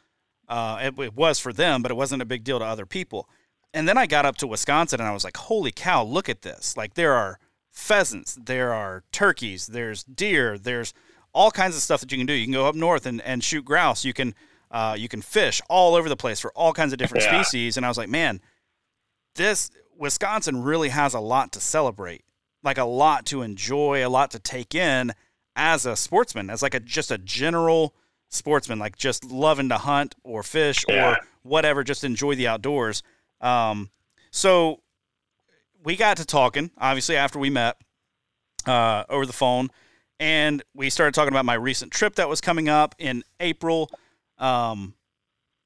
[0.53, 3.27] Uh, it, it was for them, but it wasn't a big deal to other people.
[3.73, 6.43] And then I got up to Wisconsin and I was like, holy cow, look at
[6.43, 6.77] this.
[6.77, 7.39] Like there are
[7.71, 10.93] pheasants, there are turkeys, there's deer, there's
[11.33, 12.35] all kinds of stuff that you can do.
[12.35, 14.05] You can go up north and, and shoot grouse.
[14.05, 14.35] You can
[14.71, 17.43] uh, you can fish all over the place for all kinds of different yeah.
[17.43, 17.79] species.
[17.79, 18.43] And I was like, man,
[19.37, 22.25] this Wisconsin really has a lot to celebrate,
[22.63, 25.13] like a lot to enjoy, a lot to take in
[25.57, 27.95] as a sportsman, as like a just a general
[28.33, 31.13] sportsman, like just loving to hunt or fish yeah.
[31.13, 33.03] or whatever, just enjoy the outdoors.
[33.41, 33.91] Um,
[34.31, 34.81] so
[35.85, 37.77] we got to talking, obviously, after we met
[38.67, 39.71] uh, over the phone,
[40.19, 43.91] and we started talking about my recent trip that was coming up in April.
[44.39, 44.95] Um,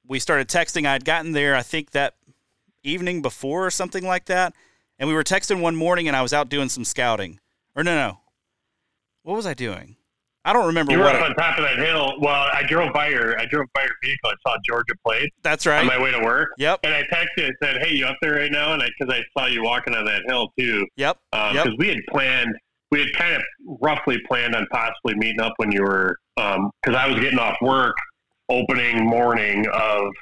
[0.05, 0.87] we started texting.
[0.87, 2.15] I had gotten there, I think, that
[2.83, 4.53] evening before or something like that.
[4.97, 7.39] And we were texting one morning, and I was out doing some scouting.
[7.75, 8.19] Or no, no.
[9.21, 9.96] What was I doing?
[10.47, 10.93] I don't remember.
[10.93, 12.13] You were up I, on top of that hill.
[12.21, 14.29] Well, I drove by your I drove by your vehicle.
[14.29, 15.33] I saw Georgia plate.
[15.43, 15.81] That's right.
[15.81, 16.51] On my way to work.
[16.57, 16.79] Yep.
[16.83, 17.49] And I texted.
[17.49, 19.93] I said, "Hey, you up there right now?" And I because I saw you walking
[19.93, 20.87] on that hill too.
[20.95, 21.17] Yep.
[21.33, 21.77] Because um, yep.
[21.77, 22.55] we had planned.
[22.91, 23.41] We had kind of
[23.81, 27.57] roughly planned on possibly meeting up when you were because um, I was getting off
[27.61, 27.97] work
[28.47, 30.13] opening morning of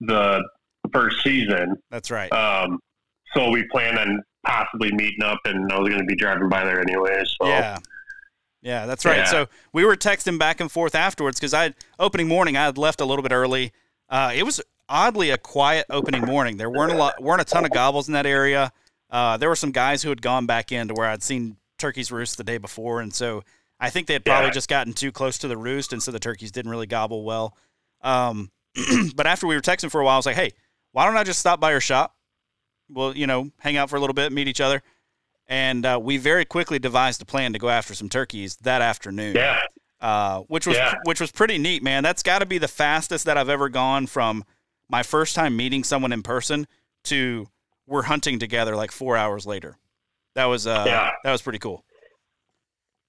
[0.00, 0.46] the
[0.92, 1.76] first season.
[1.90, 2.30] That's right.
[2.30, 2.78] Um,
[3.32, 6.64] so we planned on possibly meeting up, and I was going to be driving by
[6.64, 7.22] there anyway.
[7.40, 7.78] So yeah.
[8.62, 9.18] Yeah, that's right.
[9.18, 9.24] Yeah.
[9.24, 13.00] So we were texting back and forth afterwards because I opening morning I had left
[13.00, 13.72] a little bit early.
[14.08, 16.56] Uh, it was oddly a quiet opening morning.
[16.56, 18.72] There weren't a lot, weren't a ton of gobbles in that area.
[19.10, 22.36] Uh, there were some guys who had gone back into where I'd seen turkeys roost
[22.36, 23.42] the day before, and so
[23.80, 24.54] I think they had probably yeah.
[24.54, 27.56] just gotten too close to the roost, and so the turkeys didn't really gobble well.
[28.02, 28.50] Um,
[29.14, 30.52] but after we were texting for a while, I was like, "Hey,
[30.92, 32.14] why don't I just stop by your shop?
[32.90, 34.82] We'll, you know, hang out for a little bit, meet each other."
[35.48, 39.34] And uh, we very quickly devised a plan to go after some turkeys that afternoon.
[39.34, 39.60] Yeah.
[40.00, 40.94] Uh, which was yeah.
[41.04, 42.04] which was pretty neat, man.
[42.04, 44.44] That's got to be the fastest that I've ever gone from
[44.88, 46.68] my first time meeting someone in person
[47.04, 47.48] to
[47.86, 49.76] we're hunting together like four hours later.
[50.36, 51.10] That was uh, yeah.
[51.24, 51.84] that was pretty cool.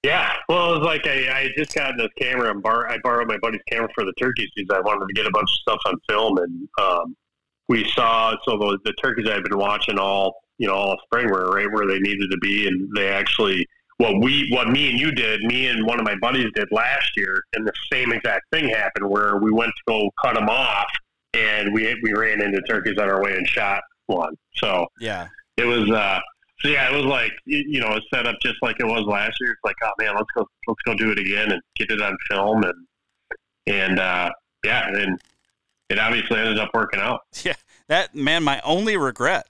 [0.03, 3.27] Yeah, well, it was like I, I just got this camera and bar, I borrowed
[3.27, 5.79] my buddy's camera for the turkeys because I wanted to get a bunch of stuff
[5.85, 7.15] on film, and um,
[7.67, 11.49] we saw so the, the turkeys I've been watching all you know all spring were
[11.51, 13.67] right where they needed to be, and they actually
[13.97, 17.11] what we what me and you did, me and one of my buddies did last
[17.17, 20.87] year, and the same exact thing happened where we went to go cut them off,
[21.33, 24.35] and we we ran into turkeys on our way and shot one.
[24.55, 26.19] So yeah, it was uh,
[26.59, 29.37] so yeah, it was like you know, it set up just like it was last
[29.39, 29.51] year.
[29.51, 32.17] It's like, oh man, let's go, let's go do it again and get it on
[32.29, 32.87] film, and
[33.67, 34.29] and uh,
[34.63, 35.19] yeah, and
[35.89, 37.21] it obviously ended up working out.
[37.43, 37.55] Yeah,
[37.87, 39.47] that man, my only regret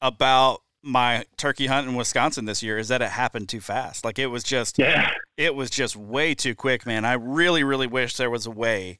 [0.00, 4.04] about my turkey hunt in Wisconsin this year is that it happened too fast.
[4.04, 7.04] Like it was just, yeah, it was just way too quick, man.
[7.04, 8.98] I really, really wish there was a way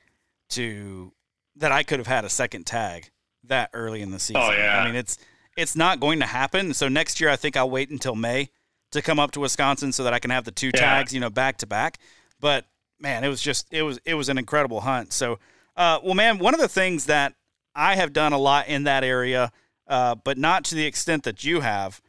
[0.50, 1.12] to
[1.56, 3.10] that I could have had a second tag
[3.44, 4.42] that early in the season.
[4.44, 5.18] Oh yeah, I mean it's
[5.56, 6.74] it's not going to happen.
[6.74, 8.50] So next year, I think I'll wait until May
[8.92, 10.80] to come up to Wisconsin so that I can have the two yeah.
[10.80, 11.98] tags, you know, back to back.
[12.40, 12.66] But
[13.00, 15.12] man, it was just it was it was an incredible hunt.
[15.12, 15.38] So,
[15.76, 17.34] uh, well, man, one of the things that
[17.74, 19.52] I have done a lot in that area,
[19.88, 22.00] uh, but not to the extent that you have,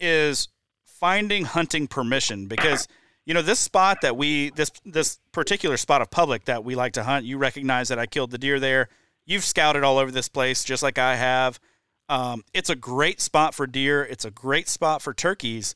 [0.00, 0.48] is
[0.84, 2.88] finding hunting permission because
[3.24, 6.94] you know this spot that we this this particular spot of public that we like
[6.94, 7.24] to hunt.
[7.24, 8.88] You recognize that I killed the deer there.
[9.26, 11.58] You've scouted all over this place just like I have.
[12.08, 14.04] Um, it's a great spot for deer.
[14.04, 15.74] It's a great spot for turkeys,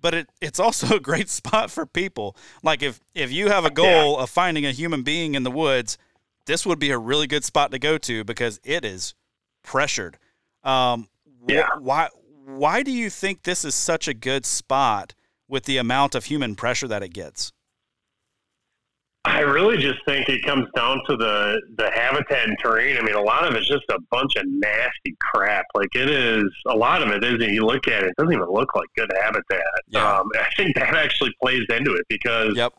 [0.00, 2.36] but it, it's also a great spot for people.
[2.62, 4.22] Like if if you have a goal yeah.
[4.22, 5.96] of finding a human being in the woods,
[6.46, 9.14] this would be a really good spot to go to because it is
[9.62, 10.18] pressured.
[10.64, 11.08] Um,
[11.48, 11.66] yeah.
[11.66, 12.08] Wh- why
[12.44, 15.14] why do you think this is such a good spot
[15.48, 17.52] with the amount of human pressure that it gets?
[19.24, 22.96] I really just think it comes down to the the habitat and terrain.
[22.96, 25.64] I mean, a lot of it's just a bunch of nasty crap.
[25.74, 27.54] Like it is, a lot of it isn't.
[27.54, 29.62] You look at it, it doesn't even look like good habitat.
[29.88, 30.18] Yeah.
[30.18, 32.72] Um, I think that actually plays into it because yep.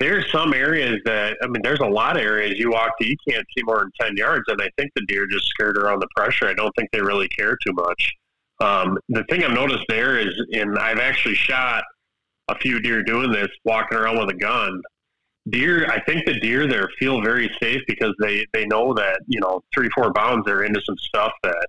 [0.00, 3.16] There's some areas that I mean, there's a lot of areas you walk to, you
[3.28, 6.08] can't see more than ten yards, and I think the deer just skirt around the
[6.16, 6.48] pressure.
[6.48, 8.12] I don't think they really care too much.
[8.60, 11.84] Um, the thing I've noticed there is, and I've actually shot
[12.48, 14.82] a few deer doing this, walking around with a gun
[15.48, 19.40] deer i think the deer there feel very safe because they they know that you
[19.40, 21.66] know three four bounds they're into some stuff that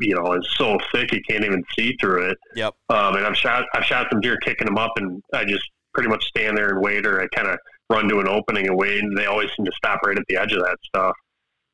[0.00, 3.36] you know is so thick you can't even see through it yep um, and i've
[3.36, 6.68] shot i've shot some deer kicking them up and i just pretty much stand there
[6.68, 7.58] and wait or i kind of
[7.90, 10.36] run to an opening and wait and they always seem to stop right at the
[10.36, 11.12] edge of that stuff.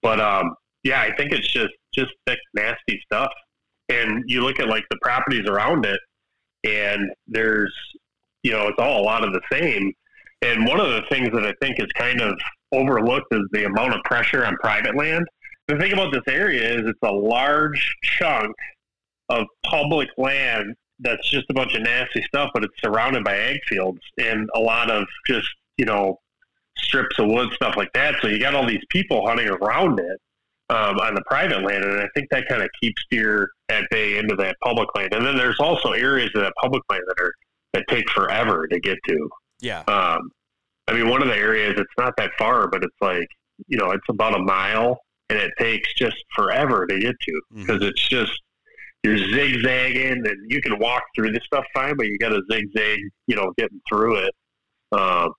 [0.00, 3.30] But um yeah i think it's just just thick nasty stuff.
[3.90, 6.00] And you look at like the properties around it
[6.64, 7.74] and there's
[8.42, 9.92] you know it's all a lot of the same.
[10.40, 12.34] And one of the things that I think is kind of
[12.72, 15.26] overlooked is the amount of pressure on private land.
[15.68, 18.54] The thing about this area is it's a large chunk
[19.28, 23.60] of public land that's just a bunch of nasty stuff, but it's surrounded by ag
[23.68, 26.20] fields and a lot of just, you know,
[26.78, 28.16] strips of wood, stuff like that.
[28.20, 30.20] So you got all these people hunting around it
[30.70, 31.84] um, on the private land.
[31.84, 35.12] And I think that kind of keeps deer at bay into that public land.
[35.14, 37.32] And then there's also areas of that public land that are,
[37.72, 39.28] that take forever to get to.
[39.60, 39.80] Yeah.
[39.88, 40.30] Um,
[40.86, 43.26] I mean, one of the areas it's not that far, but it's like
[43.68, 47.76] you know, it's about a mile, and it takes just forever to get to because
[47.76, 47.88] mm-hmm.
[47.88, 48.40] it's just
[49.04, 52.98] you're zigzagging, and you can walk through this stuff fine, but you got to zigzag,
[53.26, 54.34] you know, getting through it.
[54.92, 55.32] Um,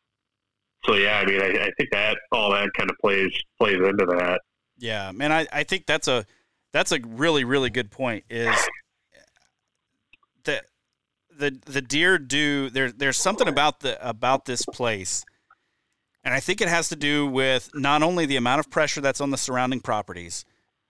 [0.85, 4.05] so yeah, I mean, I, I think that all that kind of plays plays into
[4.05, 4.41] that.
[4.77, 6.25] Yeah, man, I, I think that's a
[6.71, 8.23] that's a really really good point.
[8.29, 8.55] Is
[10.43, 10.65] that
[11.37, 15.25] the the deer do there there's something about the about this place
[16.23, 19.21] and i think it has to do with not only the amount of pressure that's
[19.21, 20.45] on the surrounding properties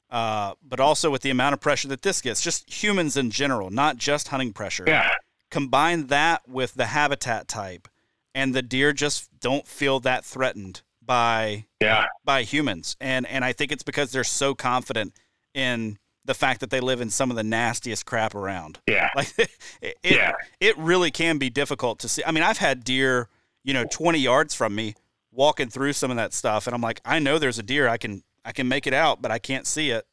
[0.09, 3.69] uh, but also with the amount of pressure that this gets just humans in general
[3.69, 5.13] not just hunting pressure yeah
[5.51, 7.87] combine that with the habitat type
[8.33, 13.53] and the deer just don't feel that threatened by yeah by humans and and i
[13.53, 15.13] think it's because they're so confident
[15.53, 18.79] in the fact that they live in some of the nastiest crap around.
[18.87, 19.09] Yeah.
[19.15, 19.33] Like
[19.81, 20.33] it, yeah.
[20.59, 22.23] it really can be difficult to see.
[22.25, 23.29] I mean, I've had deer,
[23.63, 24.95] you know, 20 yards from me
[25.31, 27.87] walking through some of that stuff and I'm like, I know there's a deer.
[27.87, 30.05] I can I can make it out, but I can't see it.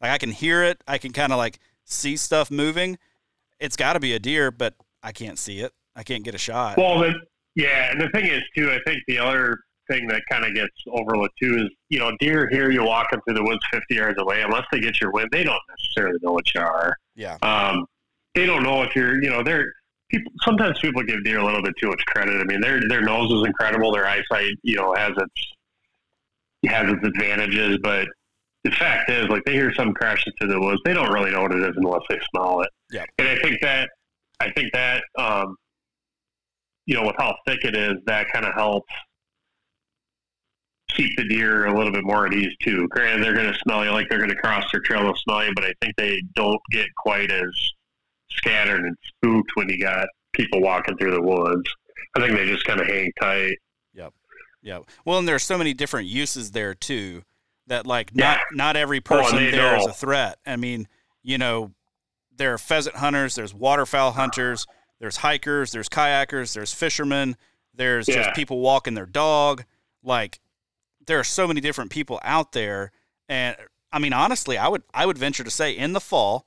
[0.00, 0.82] Like I can hear it.
[0.86, 2.98] I can kind of like see stuff moving.
[3.58, 5.72] It's got to be a deer, but I can't see it.
[5.96, 6.76] I can't get a shot.
[6.76, 7.14] Well, the,
[7.56, 9.58] yeah, and the thing is too, I think the other
[9.90, 13.34] thing that kind of gets overlooked too is you know deer here you walking through
[13.34, 16.44] the woods 50 yards away unless they get your wind they don't necessarily know what
[16.54, 17.86] you are yeah um,
[18.34, 19.64] they don't know if you're you know they're
[20.10, 23.00] people sometimes people give deer a little bit too much credit i mean their their
[23.00, 25.46] nose is incredible their eyesight you know has its
[26.66, 28.08] has its advantages but
[28.64, 31.42] the fact is like they hear some crashing through the woods they don't really know
[31.42, 33.88] what it is unless they smell it yeah and i think that
[34.40, 35.56] i think that um,
[36.86, 38.92] you know with how thick it is that kind of helps
[40.98, 42.88] keep the deer a little bit more at ease too.
[42.88, 45.02] Granted, they're going to smell you like they're going to cross their trail.
[45.02, 47.50] They'll smell you, but I think they don't get quite as
[48.30, 51.70] scattered and spooked when you got people walking through the woods.
[52.16, 53.56] I think they just kind of hang tight.
[54.62, 54.84] Yep.
[55.04, 57.22] Well, and there's so many different uses there too
[57.68, 58.42] that like not yeah.
[58.52, 60.38] not every oh, person oh, there is a threat.
[60.46, 60.88] I mean,
[61.22, 61.72] you know,
[62.36, 64.66] there are pheasant hunters, there's waterfowl hunters,
[65.00, 67.36] there's hikers, there's kayakers, there's fishermen,
[67.74, 68.22] there's Yeah.
[68.22, 69.64] just people walking their dog.
[70.02, 70.40] Like
[71.06, 72.92] there are so many different people out there,
[73.28, 73.56] and
[73.92, 76.46] I mean honestly, I would I would venture to say in the fall,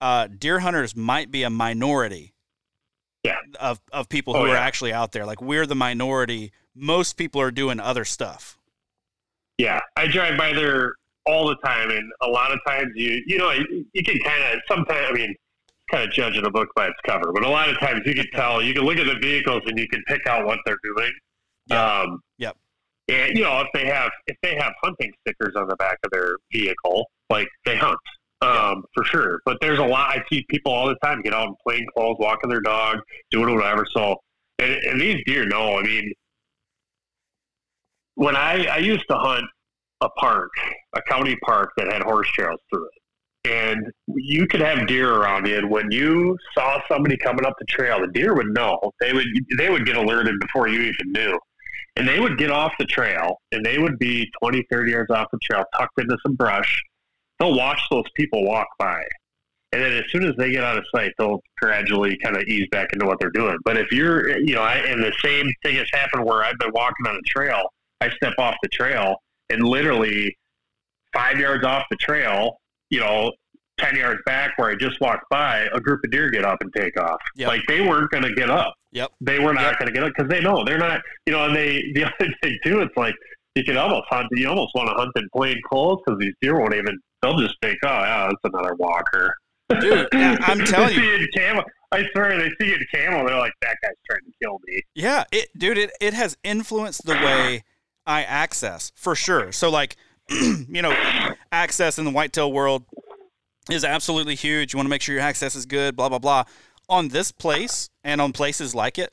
[0.00, 2.34] uh, deer hunters might be a minority.
[3.24, 3.36] Yeah.
[3.60, 4.60] Of of people who Oh, are yeah.
[4.60, 5.24] actually out there.
[5.26, 6.52] Like we're the minority.
[6.74, 8.58] Most people are doing other stuff.
[9.58, 10.94] Yeah, I drive by there
[11.26, 14.42] all the time, and a lot of times you you know you, you can kind
[14.54, 15.34] of sometimes I mean
[15.90, 18.26] kind of judging a book by its cover, but a lot of times you can
[18.34, 21.12] tell you can look at the vehicles and you can pick out what they're doing.
[21.66, 22.00] Yeah.
[22.00, 22.56] Um, Yep.
[23.08, 26.10] And you know if they have if they have hunting stickers on the back of
[26.10, 27.98] their vehicle, like they hunt.
[28.42, 29.40] Um, for sure.
[29.44, 32.16] But there's a lot I see people all the time get out in plain clothes,
[32.18, 32.98] walking their dog,
[33.30, 33.86] doing whatever.
[33.88, 34.16] So
[34.58, 36.12] and, and these deer know, I mean
[38.14, 39.44] when I, I used to hunt
[40.00, 40.50] a park,
[40.94, 42.92] a county park that had horse trails through it.
[43.44, 47.64] And you could have deer around you, and when you saw somebody coming up the
[47.64, 48.78] trail, the deer would know.
[49.00, 49.26] They would
[49.58, 51.36] they would get alerted before you even knew.
[51.96, 55.26] And they would get off the trail, and they would be 20, 30 yards off
[55.32, 56.80] the trail, tucked into some brush.
[57.42, 59.02] They'll watch those people walk by.
[59.72, 62.68] And then as soon as they get out of sight, they'll gradually kind of ease
[62.70, 63.56] back into what they're doing.
[63.64, 66.70] But if you're, you know, I, and the same thing has happened where I've been
[66.72, 67.62] walking on a trail,
[68.00, 69.16] I step off the trail,
[69.50, 70.36] and literally
[71.12, 72.58] five yards off the trail,
[72.90, 73.32] you know,
[73.78, 76.72] 10 yards back where I just walked by, a group of deer get up and
[76.76, 77.18] take off.
[77.34, 77.48] Yep.
[77.48, 78.74] Like they weren't going to get up.
[78.92, 79.10] Yep.
[79.20, 79.78] They were not Yep.
[79.80, 82.32] going to get up because they know they're not, you know, and they, the other
[82.42, 83.16] thing too, it's like
[83.56, 86.58] you can almost hunt, you almost want to hunt in plain clothes because these deer
[86.60, 89.34] won't even, they'll just think, oh, yeah, that's another walker.
[89.80, 91.28] Dude, yeah, I'm telling you.
[91.36, 91.60] in.
[91.92, 93.26] I swear, they see it in camo.
[93.26, 94.80] They're like, that guy's trying to kill me.
[94.94, 97.64] Yeah, it dude, it, it has influenced the way
[98.06, 99.52] I access for sure.
[99.52, 99.96] So like,
[100.30, 100.94] you know,
[101.52, 102.84] access in the whitetail world
[103.70, 104.72] is absolutely huge.
[104.72, 106.44] You want to make sure your access is good, blah blah blah.
[106.88, 109.12] On this place and on places like it,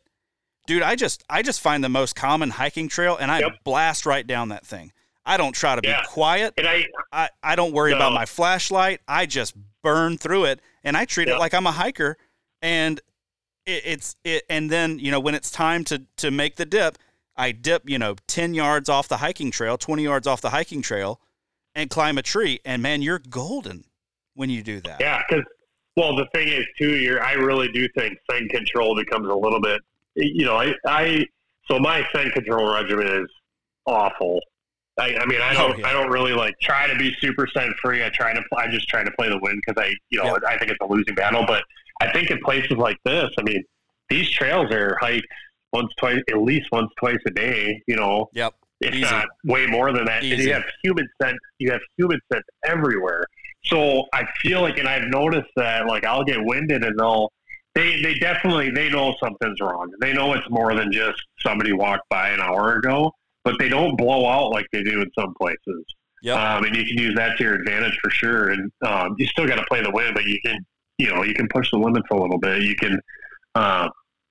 [0.65, 3.51] dude, I just I just find the most common hiking trail and I Yep.
[3.65, 4.91] blast right down that thing.
[5.29, 6.55] I don't try to be quiet.
[6.57, 9.01] And I, I, I don't worry about my flashlight.
[9.07, 12.17] I just burn through it and I treat it like I'm a hiker.
[12.63, 12.99] And
[13.67, 16.97] it, it's it and then, you know, when it's time to to make the dip,
[17.37, 20.81] I dip, you know, 10 yards off the hiking trail, 20 yards off the hiking
[20.81, 21.21] trail
[21.75, 23.85] and climb a tree and man, you're golden
[24.33, 24.99] when you do that.
[24.99, 25.45] Yeah, because
[25.95, 29.61] well, the thing is too, you're I really do think scent control becomes a little
[29.61, 29.79] bit.
[30.15, 31.25] You know, I, I
[31.69, 33.29] so my scent control regimen is
[33.85, 34.41] awful.
[34.99, 35.87] I, I mean, I Oh, don't, yeah.
[35.87, 38.03] I don't really like try to be super scent free.
[38.03, 40.57] I try to, I just try to play the win because I, you know, I
[40.57, 41.45] think it's a losing battle.
[41.47, 41.63] But
[42.01, 43.63] I think in places like this, I mean,
[44.09, 45.27] these trails are hiked
[45.73, 47.81] once, twice, at least once, twice a day.
[47.87, 48.53] You know, Yep.
[48.81, 49.01] if Easy.
[49.01, 50.23] not way more than that.
[50.23, 51.37] And you have human scent.
[51.59, 53.25] You have human scent everywhere.
[53.65, 57.31] So I feel like, and I've noticed that, like I'll get winded, and they'll
[57.75, 59.91] they they definitely they know something's wrong.
[60.01, 63.95] They know it's more than just somebody walked by an hour ago, but they don't
[63.97, 65.85] blow out like they do in some places.
[66.21, 66.37] Yep.
[66.37, 68.49] Um, and you can use that to your advantage for sure.
[68.49, 70.57] And um, you still got to play the wind, but you can
[70.97, 72.61] you know you can push the limits a little bit.
[72.63, 72.99] You can
[73.55, 73.87] uh,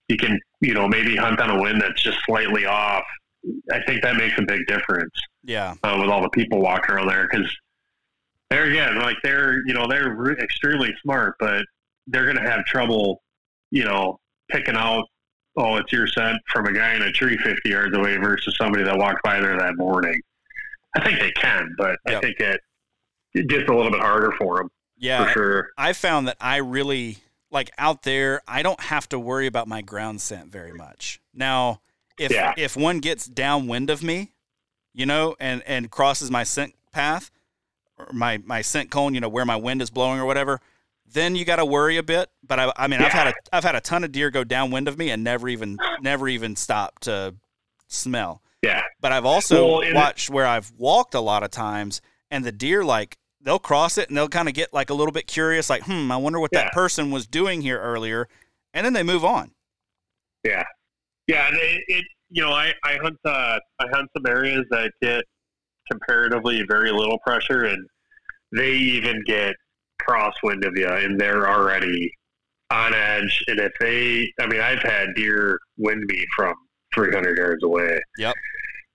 [0.08, 3.04] you can you know maybe hunt on a wind that's just slightly off.
[3.72, 5.12] I think that makes a big difference
[5.44, 5.74] Yeah.
[5.82, 7.50] uh, with all the people walking around there because
[8.50, 11.64] there again, like they're you know they're re- extremely smart, but
[12.06, 13.22] they're going to have trouble,
[13.70, 14.18] you know,
[14.50, 15.04] picking out
[15.58, 18.84] oh it's your scent from a guy in a tree fifty yards away versus somebody
[18.84, 20.18] that walked by there that morning.
[20.96, 22.60] I think they can, but I think it
[23.34, 25.26] it gets a little bit harder for them Yeah.
[25.26, 25.68] for sure.
[25.76, 27.18] I found that I really
[27.50, 28.40] like out there.
[28.48, 31.20] I don't have to worry about my ground scent very much.
[31.34, 31.80] Now,
[32.18, 32.54] if Yeah.
[32.56, 34.32] if one gets downwind of me,
[34.94, 37.30] you know, and and crosses my scent path
[37.98, 40.60] or my my scent cone, you know, where my wind is blowing or whatever,
[41.12, 42.30] then you got to worry a bit.
[42.46, 44.88] But I, I mean, I've had a I've had a ton of deer go downwind
[44.88, 47.34] of me and never even never even stop to
[47.88, 48.42] smell.
[48.62, 52.50] Yeah, But I've also Well, watched where I've walked a lot of times, and the
[52.50, 55.70] deer like they'll cross it and they'll kind of get like a little bit curious,
[55.70, 56.64] like, hmm, I wonder what Yeah.
[56.64, 58.28] that person was doing here earlier,
[58.74, 59.52] and then they move on.
[60.44, 60.64] Yeah,
[61.28, 65.22] yeah, it, it you know I I hunt uh, I hunt some areas that get
[65.90, 67.86] comparatively very little pressure, and
[68.52, 69.54] they even get
[70.02, 72.10] crosswind of you, and they're already
[72.70, 73.42] on edge.
[73.48, 76.54] And if they, I mean, I've had deer wind me from
[76.94, 78.00] 300 yards away.
[78.18, 78.34] Yep.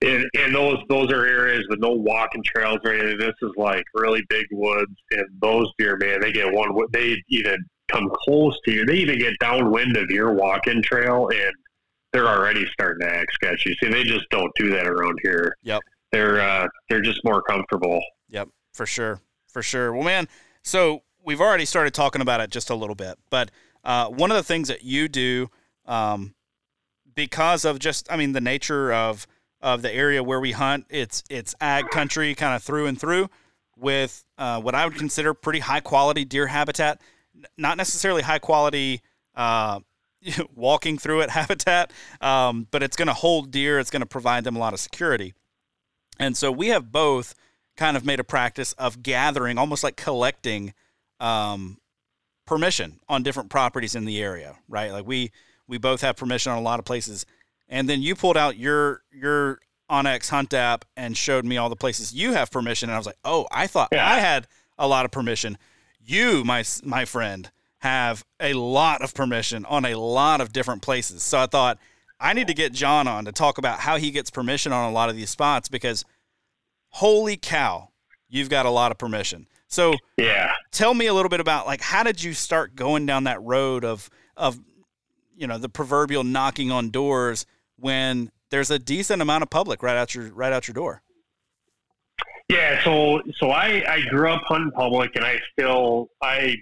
[0.02, 3.18] And, and those those are areas with no walking trails or anything.
[3.18, 6.76] This is like really big woods, and those deer, man, they get one.
[6.92, 7.56] They even
[7.90, 8.86] come close to you.
[8.86, 11.54] They even get downwind of your walking trail, and
[12.12, 13.78] they're already starting to act sketchy.
[13.82, 15.56] See, they just don't do that around here.
[15.64, 15.82] Yep.
[16.12, 18.02] They're uh, they're just more comfortable.
[18.30, 19.94] Yep, for sure, for sure.
[19.94, 20.28] Well, man,
[20.64, 23.52] so we've already started talking about it just a little bit, but
[23.84, 25.50] uh, one of the things that you do,
[25.86, 26.34] um,
[27.16, 29.28] because of just, I mean, the nature of
[29.62, 33.30] of the area where we hunt, it's it's ag country kind of through and through,
[33.78, 37.02] with uh, what I would consider pretty high quality deer habitat,
[37.58, 39.02] not necessarily high quality.
[39.36, 39.80] Uh,
[40.56, 41.92] walking through it habitat,
[42.22, 43.78] um, but it's going to hold deer.
[43.78, 45.34] It's going to provide them a lot of security.
[46.20, 47.36] And so we have both
[47.76, 50.74] kind of made a practice of gathering, almost like collecting
[51.20, 51.78] um,
[52.46, 54.92] permission on different properties in the area, right?
[54.92, 55.32] Like we
[55.68, 57.26] we both have permission on a lot of places,
[57.68, 59.60] and then you pulled out your your
[59.90, 63.08] onX Hunt app and showed me all the places you have permission, and I was
[63.08, 64.10] like, oh, I thought yeah.
[64.10, 64.48] I had
[64.78, 65.58] a lot of permission.
[66.00, 67.50] You, my my friend,
[67.80, 71.24] have a lot of permission on a lot of different places.
[71.24, 71.80] So I thought
[72.20, 74.94] I need to get John on to talk about how he gets permission on a
[74.94, 76.06] lot of these spots because
[76.94, 77.90] holy cow,
[78.30, 79.48] you've got a lot of permission.
[79.68, 83.26] So yeah, tell me a little bit about like how did you start going down
[83.26, 84.60] that road of of
[85.36, 87.46] you know the proverbial knocking on doors
[87.78, 91.02] when there's a decent amount of public right out your right out your door.
[92.50, 96.56] Yeah, so so I I grew up hunting public, and I still I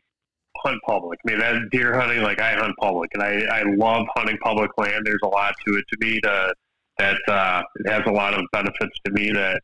[0.57, 1.19] hunt public.
[1.27, 4.71] I mean, that deer hunting, like I hunt public, and I I love hunting public
[4.77, 5.05] land.
[5.05, 6.53] There's a lot to it to me to
[6.97, 9.61] that uh, it has a lot of benefits to me that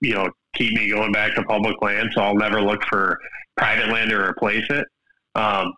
[0.00, 2.10] you know keep me going back to public land.
[2.14, 3.18] So I'll never look for
[3.56, 4.86] private land to replace it.
[5.34, 5.72] Um,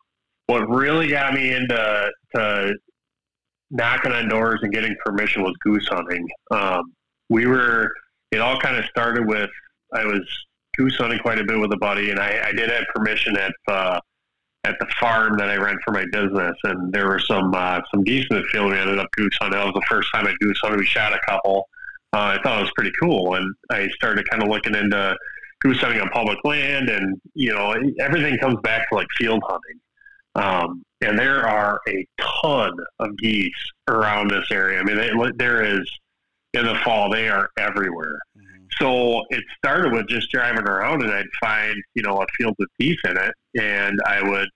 [0.46, 2.74] what really got me into to
[3.70, 6.26] knocking on doors and getting permission was goose hunting.
[6.50, 6.92] Um,
[7.28, 7.90] we were
[8.32, 9.50] it all kind of started with
[9.94, 10.22] I was
[10.76, 13.52] goose hunting quite a bit with a buddy, and I, I did have permission at
[13.68, 14.00] uh,
[14.64, 18.04] at the farm that I rent for my business, and there were some uh, some
[18.04, 18.72] geese in the field.
[18.72, 19.58] We ended up goose hunting.
[19.58, 20.78] That was the first time I goose hunted.
[20.78, 21.68] We shot a couple,
[22.12, 23.34] uh, I thought it was pretty cool.
[23.34, 25.16] And I started kind of looking into
[25.60, 29.80] goose hunting on public land, and you know everything comes back to like field hunting.
[30.34, 32.06] Um, and there are a
[32.42, 33.52] ton of geese
[33.88, 34.80] around this area.
[34.80, 35.90] I mean, they, there is
[36.54, 38.18] in the fall they are everywhere.
[38.38, 38.64] Mm-hmm.
[38.80, 42.68] So it started with just driving around, and I'd find you know a field with
[42.78, 44.48] geese in it, and I would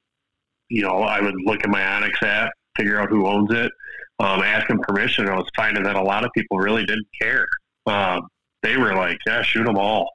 [0.71, 3.71] you know I would look at my onX app, figure out who owns it,
[4.19, 7.47] um, asking permission, I was finding that a lot of people really didn't care.
[7.87, 8.29] Um,
[8.63, 10.11] they were like, "Yeah, shoot them all."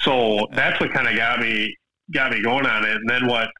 [0.00, 1.74] So that's what kind of got me
[2.12, 2.96] got me going on it.
[2.96, 3.50] And then what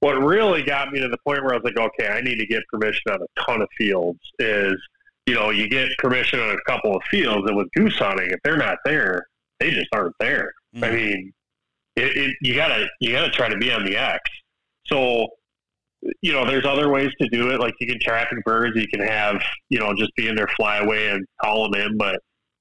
[0.00, 2.46] what really got me to the point where I was like, "Okay, I need to
[2.46, 4.76] get permission on a ton of fields." Is
[5.26, 8.40] you know, you get permission on a couple of fields, and with goose hunting, if
[8.44, 9.26] they're not there,
[9.58, 10.52] they just aren't there.
[10.74, 10.84] Mm-hmm.
[10.84, 11.32] I mean,
[11.96, 14.30] it, it, you gotta you gotta try to be on the X.
[14.86, 15.26] So
[16.20, 17.60] you know, there's other ways to do it.
[17.60, 20.78] Like you can traffic birds, you can have, you know, just be in there, fly
[20.78, 21.96] away and call them in.
[21.96, 22.20] But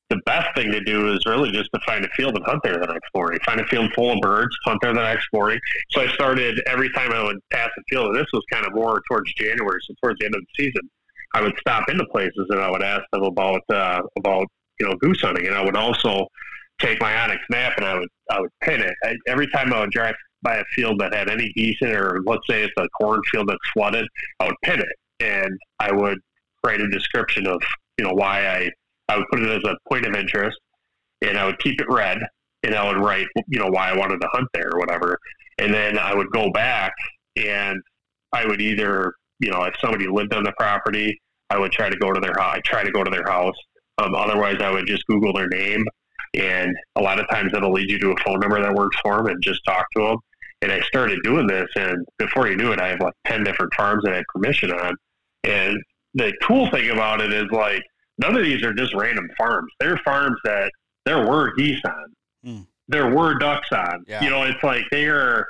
[0.09, 2.77] the best thing to do is really just to find a field and hunt there
[2.77, 3.39] the next morning.
[3.45, 5.59] Find a field full of birds, hunt there the next morning.
[5.91, 8.73] So I started every time I would pass a field, and this was kind of
[8.73, 10.81] more towards January, so towards the end of the season.
[11.33, 14.47] I would stop into places and I would ask them about uh, about
[14.79, 16.27] you know goose hunting, and I would also
[16.79, 19.81] take my onX map and I would I would pin it I, every time I
[19.81, 20.15] would drive
[20.45, 24.07] by a field that had any decent, or let's say it's a cornfield that's flooded,
[24.39, 26.19] I would pin it and I would
[26.65, 27.61] write a description of
[27.97, 28.71] you know why I
[29.09, 30.57] I would put it as a point of interest,
[31.21, 32.19] and I would keep it red,
[32.63, 35.17] and I would write you know why I wanted to hunt there or whatever,
[35.57, 36.93] and then I would go back
[37.37, 37.81] and
[38.33, 41.19] I would either you know if somebody lived on the property,
[41.49, 42.39] I would try to go to their.
[42.39, 43.57] I try to go to their house.
[43.97, 45.85] Um, otherwise, I would just Google their name,
[46.33, 49.17] and a lot of times it'll lead you to a phone number that works for
[49.17, 50.17] them, and just talk to them.
[50.61, 53.73] And I started doing this, and before you knew it, I have like 10 different
[53.75, 54.95] farms that I had permission on.
[55.43, 55.77] And
[56.13, 57.83] the cool thing about it is like,
[58.17, 59.71] none of these are just random farms.
[59.79, 60.71] They're farms that
[61.05, 62.13] there were geese on,
[62.45, 62.67] mm.
[62.87, 64.03] there were ducks on.
[64.07, 64.23] Yeah.
[64.23, 65.45] You know, it's like they are.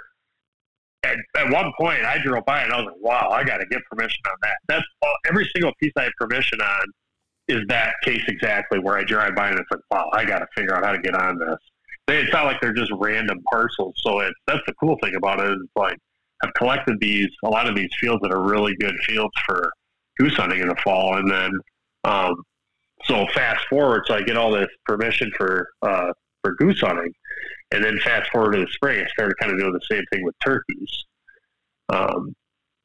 [1.03, 3.65] At, at, one point, I drove by and I was like, "Wow, I got to
[3.67, 6.85] get permission on that." That's all, every single piece I have permission on
[7.47, 10.47] is that case exactly where I drive by and it's like, "Wow, I got to
[10.55, 11.57] figure out how to get on this."
[12.07, 13.95] They, it's not like they're just random parcels.
[13.97, 15.97] So it's that's the cool thing about it is like
[16.43, 19.69] I've collected these a lot of these fields that are really good fields for
[20.17, 21.51] goose hunting in the fall, and then
[22.03, 22.35] um,
[23.05, 26.11] so fast forward, so I get all this permission for uh,
[26.43, 27.13] for goose hunting,
[27.71, 30.23] and then fast forward to the spring, I started kind of doing the same thing
[30.23, 31.05] with turkeys.
[31.89, 32.35] Um,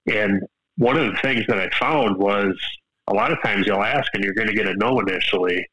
[0.07, 0.43] and
[0.77, 2.59] one of the things that I found was
[3.07, 5.67] a lot of times you'll ask and you're going to get a no initially.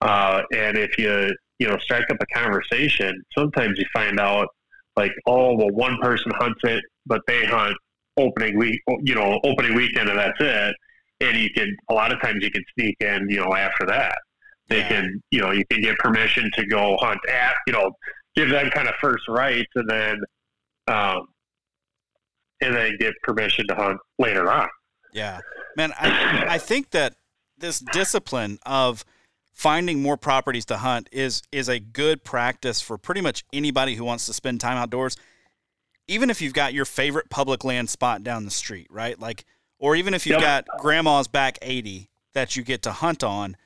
[0.00, 4.48] Uh, and if you you know, strike up a conversation, sometimes you find out
[4.96, 7.76] like, oh, well, one person hunts it, but they hunt
[8.16, 10.74] opening week, you know, opening weekend, and that's it.
[11.20, 14.16] And you can, a lot of times, you can sneak in, you know, after that.
[14.68, 14.88] They yeah.
[14.88, 17.92] can, you know, you can get permission to go hunt at, you know,
[18.34, 20.20] give them kind of first rights, and then,
[20.88, 21.26] um,
[22.60, 24.68] and then get permission to hunt later on.
[25.12, 25.40] Yeah,
[25.76, 27.14] man, I I think that
[27.56, 29.04] this discipline of
[29.54, 34.04] finding more properties to hunt is is a good practice for pretty much anybody who
[34.04, 35.16] wants to spend time outdoors.
[36.06, 39.18] Even if you've got your favorite public land spot down the street, right?
[39.18, 39.46] Like,
[39.78, 43.56] or even if you've got grandma's back 80 that you get to hunt on,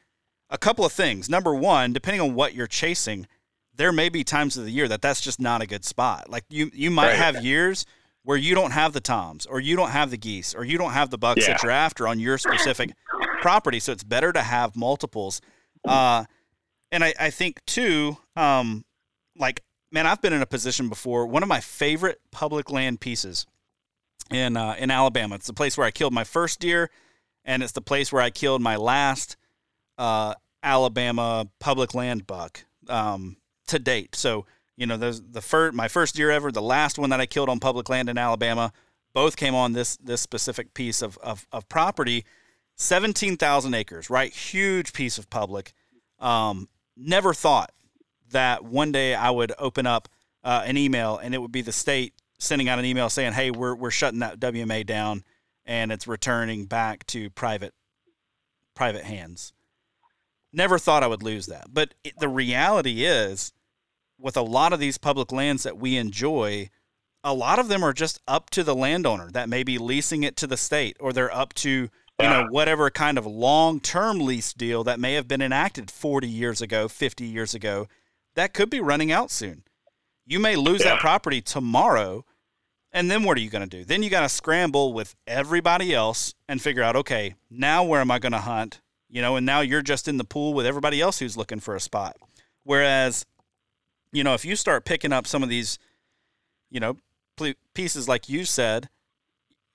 [0.48, 1.28] a couple of things.
[1.28, 3.26] Number one, depending on what you're chasing,
[3.74, 6.30] there may be times of the year that that's just not a good spot.
[6.30, 7.16] Like you, you might right.
[7.16, 7.84] have years
[8.22, 10.92] where you don't have the toms, or you don't have the geese, or you don't
[10.92, 11.54] have the bucks yeah.
[11.54, 12.92] that you're after on your specific
[13.40, 13.80] property.
[13.80, 15.40] So it's better to have multiples.
[15.84, 16.24] Uh,
[16.90, 18.84] and I, I think too, um,
[19.36, 21.26] like man, I've been in a position before.
[21.26, 23.46] One of my favorite public land pieces
[24.30, 25.36] in uh, in Alabama.
[25.36, 26.90] It's the place where I killed my first deer,
[27.44, 29.36] and it's the place where I killed my last
[29.96, 33.36] uh, Alabama public land buck um,
[33.68, 34.14] to date.
[34.14, 37.26] So you know, the the first my first deer ever, the last one that I
[37.26, 38.72] killed on public land in Alabama,
[39.14, 42.24] both came on this this specific piece of of, of property.
[42.78, 44.32] 17,000 acres, right?
[44.32, 45.72] Huge piece of public.
[46.18, 47.72] Um, never thought
[48.30, 50.08] that one day I would open up
[50.44, 53.50] uh, an email and it would be the state sending out an email saying, "Hey,
[53.50, 55.24] we're we're shutting that WMA down
[55.66, 57.74] and it's returning back to private
[58.74, 59.52] private hands."
[60.52, 63.52] Never thought I would lose that, but it, the reality is,
[64.18, 66.70] with a lot of these public lands that we enjoy,
[67.22, 70.36] a lot of them are just up to the landowner that may be leasing it
[70.36, 71.90] to the state, or they're up to
[72.20, 76.28] you know, whatever kind of long term lease deal that may have been enacted 40
[76.28, 77.86] years ago, 50 years ago,
[78.34, 79.62] that could be running out soon.
[80.26, 80.90] You may lose yeah.
[80.90, 82.24] that property tomorrow.
[82.90, 83.84] And then what are you going to do?
[83.84, 88.10] Then you got to scramble with everybody else and figure out, okay, now where am
[88.10, 88.80] I going to hunt?
[89.10, 91.76] You know, and now you're just in the pool with everybody else who's looking for
[91.76, 92.16] a spot.
[92.64, 93.26] Whereas,
[94.12, 95.78] you know, if you start picking up some of these,
[96.70, 96.96] you know,
[97.74, 98.88] pieces like you said,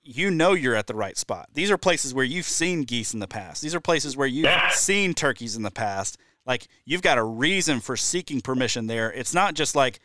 [0.04, 1.48] you know you're at the right spot.
[1.54, 3.62] These are places where you've seen geese in the past.
[3.62, 4.68] These are places where you've yeah.
[4.70, 6.18] seen turkeys in the past.
[6.46, 9.10] Like you've got a reason for seeking permission there.
[9.10, 10.00] It's not just like,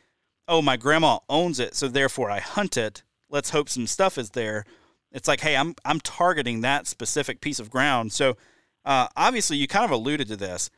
[0.47, 3.04] oh, my grandma owns it, so therefore I hunt it.
[3.30, 4.66] Let's hope some stuff is there.
[5.12, 8.14] It's like, hey, I'm I'm targeting that specific piece of ground.
[8.14, 8.38] So
[8.86, 10.70] uh, obviously, you kind of alluded to this.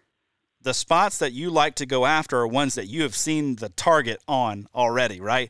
[0.61, 3.69] The spots that you like to go after are ones that you have seen the
[3.69, 5.49] target on already, right?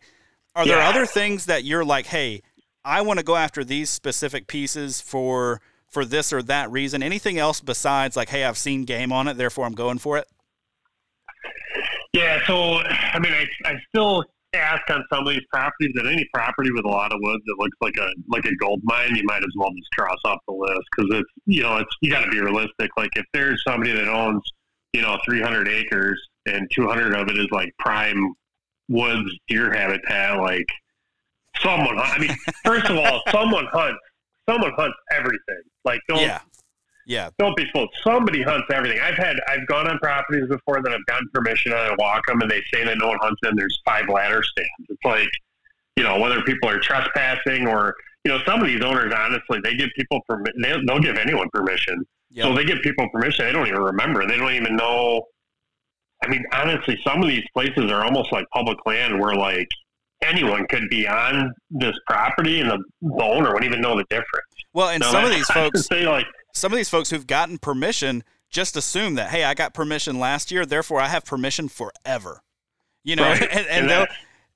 [0.56, 0.76] Are yeah.
[0.76, 2.42] there other things that you're like, hey,
[2.84, 7.04] I want to go after these specific pieces for for this or that reason.
[7.04, 10.28] Anything else besides like, hey, I've seen game on it, therefore I'm going for it?
[12.14, 14.24] Yeah, so I mean, I, I still
[14.54, 17.56] ask on some of these properties that any property with a lot of woods that
[17.58, 20.54] looks like a like a gold mine, you might as well just cross off the
[20.54, 22.90] list because it's you know it's you got to be realistic.
[22.98, 24.42] Like if there's somebody that owns
[24.94, 28.34] you know 300 acres and 200 of it is like prime
[28.90, 30.68] woods deer habitat, like
[31.62, 31.98] someone.
[32.00, 32.36] I mean,
[32.66, 34.00] first of all, someone hunts.
[34.50, 35.62] Someone hunts everything.
[35.86, 36.22] Like don't.
[36.22, 36.42] Yeah.
[37.08, 37.30] Yeah.
[37.40, 37.90] Don't be fooled.
[38.04, 39.00] Somebody hunts everything.
[39.02, 42.42] I've had I've gone on properties before that I've gotten permission and I walk them
[42.42, 43.56] and they say that no one hunts them.
[43.56, 44.70] There's five ladder stands.
[44.90, 45.30] It's like,
[45.96, 49.76] you know, whether people are trespassing or you know, some of these owners honestly they
[49.76, 50.62] give people permission.
[50.62, 52.06] They, they'll give anyone permission.
[52.32, 52.46] Yep.
[52.46, 53.46] So they give people permission.
[53.46, 54.26] They don't even remember.
[54.28, 55.26] They don't even know.
[56.24, 59.68] I mean, honestly, some of these places are almost like public land where like
[60.22, 64.48] anyone could be on this property and the, the owner wouldn't even know the difference.
[64.74, 67.58] Well, and so some of these folks say like some of these folks who've gotten
[67.58, 72.42] permission just assume that hey, I got permission last year, therefore I have permission forever.
[73.04, 73.42] You know, right.
[73.52, 74.08] and, and, and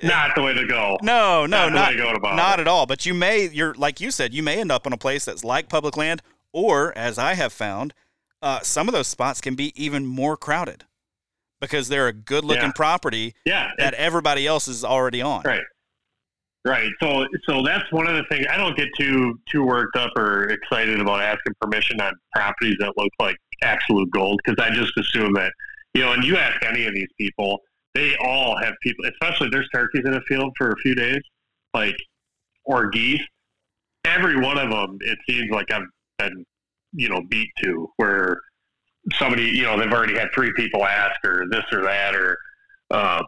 [0.04, 0.98] not the way to go.
[1.02, 2.86] No, no, not, not, not at all.
[2.86, 5.44] But you may, you're like you said, you may end up on a place that's
[5.44, 7.94] like public land, or as I have found,
[8.42, 10.84] uh, some of those spots can be even more crowded
[11.66, 12.72] because they're a good looking yeah.
[12.76, 15.44] property yeah, that everybody else is already on.
[15.44, 15.64] Right.
[16.66, 16.90] Right.
[17.00, 20.46] So so that's one of the things I don't get too too worked up or
[20.46, 25.34] excited about asking permission on properties that look like absolute gold because I just assume
[25.34, 25.52] that
[25.94, 27.62] you know, and you ask any of these people,
[27.94, 31.22] they all have people, especially there's turkeys in the field for a few days,
[31.74, 31.96] like
[32.66, 33.22] or geese.
[34.04, 35.88] Every one of them, it seems like I've
[36.20, 36.46] been,
[36.94, 38.40] you know, beat to where
[39.14, 42.38] somebody, you know, they've already had three people ask or this or that, or
[42.92, 43.24] um,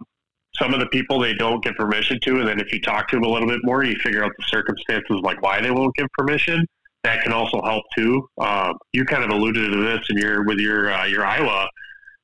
[0.56, 2.40] some of the people they don't give permission to.
[2.40, 4.46] And then if you talk to them a little bit more, you figure out the
[4.48, 6.66] circumstances like why they won't give permission.
[7.04, 8.28] That can also help too.
[8.40, 11.68] Um, you kind of alluded to this in your with your uh, your Iowa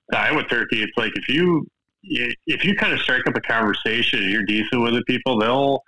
[0.10, 0.82] the Iowa turkey.
[0.82, 1.66] It's like if you
[2.04, 5.82] if you kind of strike up a conversation and you're decent with the people, they'll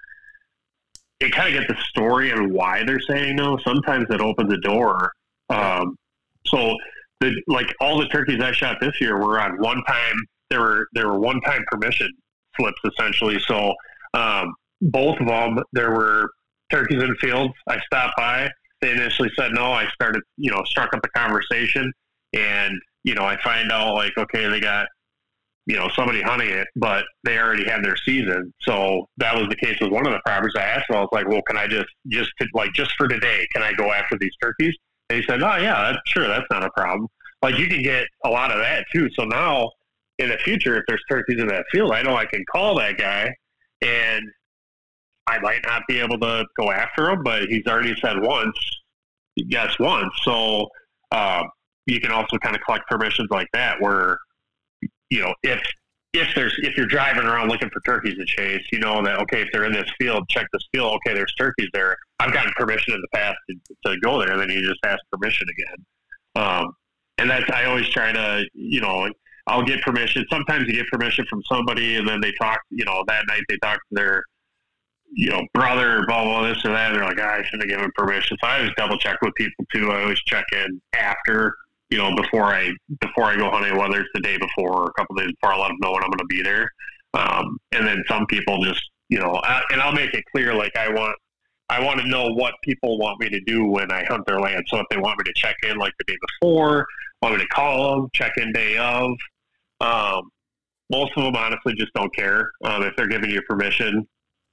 [1.20, 3.58] it kind of get the story and why they're saying no.
[3.66, 5.12] Sometimes it opens the door.
[5.50, 5.98] Um,
[6.46, 6.76] so
[7.22, 10.16] the like all the turkeys I shot this year were on one time.
[10.50, 12.10] There were there were one time permission
[12.60, 13.40] slips essentially.
[13.48, 13.74] So
[14.14, 16.30] um, both of them there were
[16.72, 17.54] turkeys in fields.
[17.68, 18.50] I stopped by.
[18.82, 19.72] They initially said no.
[19.72, 21.92] I started, you know, struck up a conversation,
[22.34, 22.74] and
[23.06, 24.88] you know, I find out like, okay, they got,
[25.68, 28.52] you know, somebody hunting it, but they already had their season.
[28.62, 30.56] So that was the case with one of the properties.
[30.58, 33.08] I asked them, I was like, well, can I just, just to, like, just for
[33.08, 34.74] today, can I go after these turkeys?
[35.10, 37.08] He said, oh yeah, that's, sure, that's not a problem.
[37.42, 39.10] Like you can get a lot of that too.
[39.18, 39.70] So now
[40.18, 42.98] in the future, if there's turkeys in that field, I know I can call that
[42.98, 43.34] guy
[43.82, 44.24] and
[45.28, 48.58] I might not be able to go after him, but he's already said once,
[49.36, 50.12] yes, once.
[50.24, 50.68] So,
[51.12, 51.44] uh,
[51.88, 54.18] you can also kind of collect permissions like that where,
[55.10, 55.62] you know, if,
[56.16, 59.42] if there's, if you're driving around looking for turkeys to chase, you know that, okay,
[59.42, 60.94] if they're in this field, check this field.
[60.96, 61.96] Okay, there's turkeys there.
[62.20, 63.56] I've gotten permission in the past to,
[63.86, 64.32] to go there.
[64.32, 65.86] And then you just ask permission again.
[66.44, 66.76] Um,
[67.18, 69.10] and that's, I always try to, you know,
[69.48, 70.26] I'll get permission.
[70.30, 72.60] Sometimes you get permission from somebody, and then they talk.
[72.72, 74.24] You know, that night they talk to their,
[75.14, 76.92] you know, brother, blah blah this or that.
[76.92, 78.38] And they're like, ah, I shouldn't have given permission.
[78.42, 79.92] So I always double check with people too.
[79.92, 81.56] I always check in after,
[81.90, 84.94] you know, before I before I go hunting, whether it's the day before or a
[84.94, 85.54] couple days before.
[85.54, 86.70] I let them know when I'm going to be there.
[87.14, 90.76] Um, and then some people just, you know, I, and I'll make it clear like
[90.76, 91.16] I want
[91.70, 94.66] I want to know what people want me to do when I hunt their land.
[94.68, 96.86] So if they want me to check in like the day before,
[97.22, 99.12] want me to call them, check in day of,
[99.82, 100.30] um,
[100.92, 104.08] most of them honestly just don't care um, if they're giving you permission.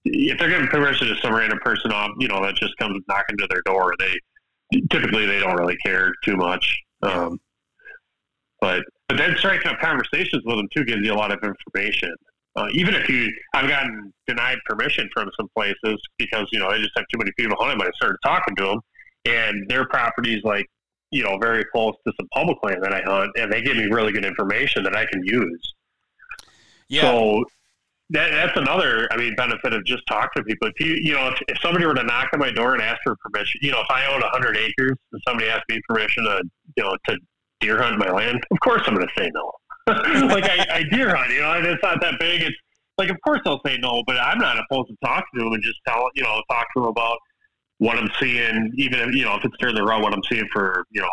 [0.04, 3.36] If they're giving permission to some random person off, you know, that just comes knocking
[3.38, 6.78] to their door, they typically they don't really care too much.
[7.02, 7.40] Um,
[8.60, 12.14] but but then striking up conversations with them too gives you a lot of information.
[12.54, 16.78] Uh, even if you, I've gotten denied permission from some places because you know they
[16.78, 17.78] just have too many people hunting.
[17.78, 18.80] But I started talking to them,
[19.24, 20.66] and their properties like
[21.12, 23.84] you know, very close to some public land that I hunt, and they give me
[23.84, 25.74] really good information that I can use.
[26.88, 27.02] Yeah.
[27.02, 27.44] So
[28.12, 30.68] that, that's another, I mean, benefit of just talking to people.
[30.68, 33.00] If you, you know, if, if somebody were to knock on my door and ask
[33.02, 36.24] for permission, you know, if I own a hundred acres and somebody asked me permission
[36.24, 36.42] to,
[36.76, 37.18] you know, to
[37.60, 39.52] deer hunt my land, of course I'm going to say no.
[40.28, 42.42] like I, I deer hunt, you know, and it's not that big.
[42.42, 42.56] It's
[42.98, 45.62] like, of course I'll say no, but I'm not opposed to talking to them and
[45.62, 47.16] just tell, you know, talk to them about
[47.78, 50.46] what I'm seeing, even if, you know, if it's during the run, what I'm seeing
[50.52, 51.08] for, you know,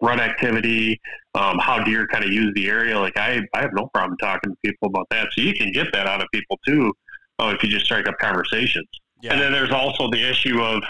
[0.00, 1.00] run activity,
[1.34, 2.98] um, how deer kind of use the area.
[2.98, 5.28] Like I, I have no problem talking to people about that.
[5.32, 6.92] So you can get that out of people too.
[7.38, 8.88] Oh, if you just strike up conversations.
[9.22, 9.32] Yeah.
[9.32, 10.82] And then there's also the issue of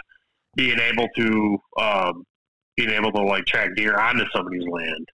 [0.56, 2.24] being able to, um,
[2.76, 5.06] being able to like track deer onto somebody's land.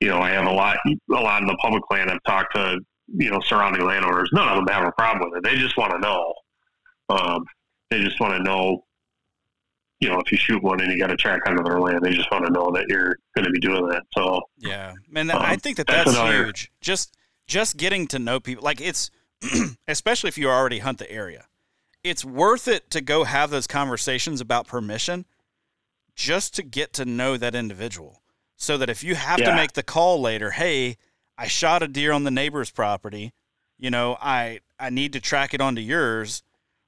[0.00, 2.10] You know, I have a lot, a lot of the public land.
[2.10, 4.30] I've talked to, you know, surrounding landowners.
[4.32, 5.48] None of them have a problem with it.
[5.48, 6.34] They just want to know.
[7.08, 7.44] Um,
[7.90, 8.84] they just want to know
[10.00, 12.10] you know, if you shoot one and you got to track onto their land, they
[12.10, 14.02] just want to know that you're going to be doing that.
[14.16, 16.70] So yeah, and um, I think that that's, that's huge.
[16.80, 19.10] Just just getting to know people, like it's
[19.88, 21.46] especially if you already hunt the area,
[22.04, 25.24] it's worth it to go have those conversations about permission,
[26.14, 28.22] just to get to know that individual,
[28.56, 29.50] so that if you have yeah.
[29.50, 30.96] to make the call later, hey,
[31.36, 33.32] I shot a deer on the neighbor's property,
[33.78, 36.44] you know, I I need to track it onto yours.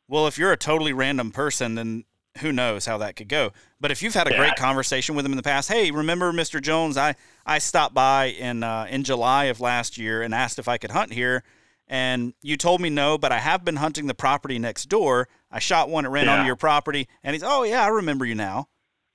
[0.06, 2.04] Well, if you're a totally random person, then
[2.38, 3.52] who knows how that could go.
[3.80, 4.38] But if you've had a yeah.
[4.38, 6.60] great conversation with him in the past, hey, remember Mr.
[6.60, 6.96] Jones?
[6.96, 10.78] I I stopped by in uh, in July of last year and asked if I
[10.78, 11.42] could hunt here,
[11.88, 15.28] and you told me no, but I have been hunting the property next door.
[15.50, 16.34] I shot one that ran yeah.
[16.34, 18.68] onto your property, and he's, oh yeah, I remember you now.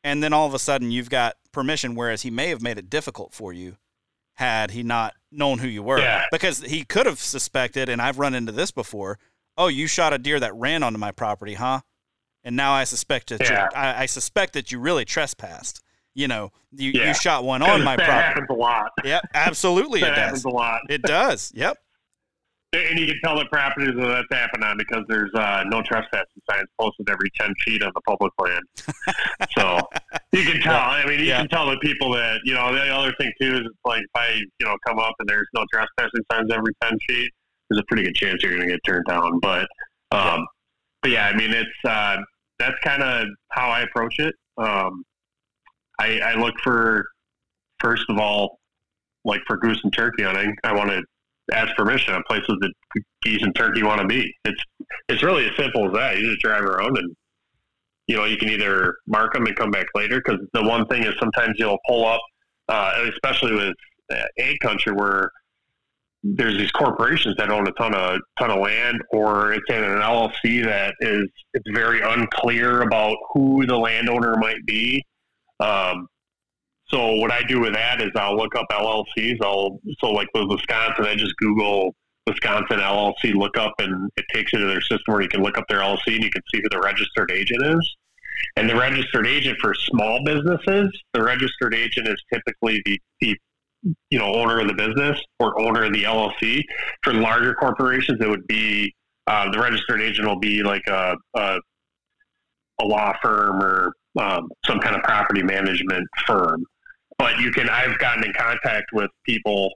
[0.04, 2.90] And then all of a sudden, you've got permission, whereas he may have made it
[2.90, 3.78] difficult for you
[4.36, 6.26] had he not known who you were, yeah.
[6.32, 9.18] because he could have suspected, and I've run into this before.
[9.58, 11.80] Oh, you shot a deer that ran onto my property, huh?
[12.46, 13.68] And now I suspect that yeah.
[13.76, 15.82] I, I, suspect that you really trespassed.
[16.14, 17.08] You know, you, yeah.
[17.08, 18.28] you shot one on my that property.
[18.28, 18.92] happens a lot.
[19.04, 20.46] Yep, absolutely it happens does.
[20.46, 20.80] a lot.
[20.88, 21.52] It does.
[21.56, 21.78] Yep.
[22.72, 26.42] And you can tell the properties that that's happening on because there's uh, no trespassing
[26.50, 28.64] signs posted every ten feet on the public land.
[29.58, 29.82] so
[30.32, 30.76] you can tell.
[30.76, 31.40] I mean, you yeah.
[31.40, 32.74] can tell the people that you know.
[32.74, 35.48] The other thing too is it's like if I you know come up and there's
[35.54, 37.32] no trespassing signs every ten feet,
[37.70, 39.40] there's a pretty good chance you're going to get turned down.
[39.40, 39.68] But
[40.12, 40.46] um,
[41.02, 42.18] but yeah, I mean it's uh,
[42.60, 44.34] that's kind of how I approach it.
[44.58, 45.04] Um,
[46.00, 47.06] I, I look for
[47.80, 48.60] first of all,
[49.24, 51.04] like for goose and turkey hunting, I want to
[51.52, 52.72] ask permission on places that
[53.24, 54.32] geese and turkey want to be.
[54.46, 54.62] It's
[55.10, 56.18] it's really as simple as that.
[56.18, 57.16] You just drive around and
[58.08, 61.04] you know you can either mark them and come back later because the one thing
[61.04, 62.22] is sometimes you'll pull up,
[62.70, 63.74] uh, especially with
[64.12, 65.32] uh, ag country where
[66.34, 70.00] there's these corporations that own a ton of ton of land, or it's in an
[70.00, 75.04] LLC that is it's very unclear about who the landowner might be.
[75.60, 76.08] Um,
[76.88, 79.38] so what I do with that is I'll look up LLCs.
[79.42, 81.96] I'll so like with Wisconsin, I just Google
[82.26, 85.66] Wisconsin LLC lookup, and it takes you to their system where you can look up
[85.70, 87.96] their LLC and you can see who the registered agent is.
[88.56, 93.38] And the registered agent for small businesses, the registered agent is typically the, the
[94.10, 96.62] you know owner of the business or owner of the LLC.
[97.04, 98.94] For larger corporations, it would be
[99.28, 101.58] uh, the registered agent will be like a, a,
[102.82, 106.64] a law firm or um, some kind of property management firm.
[107.18, 109.72] But you can I've gotten in contact with people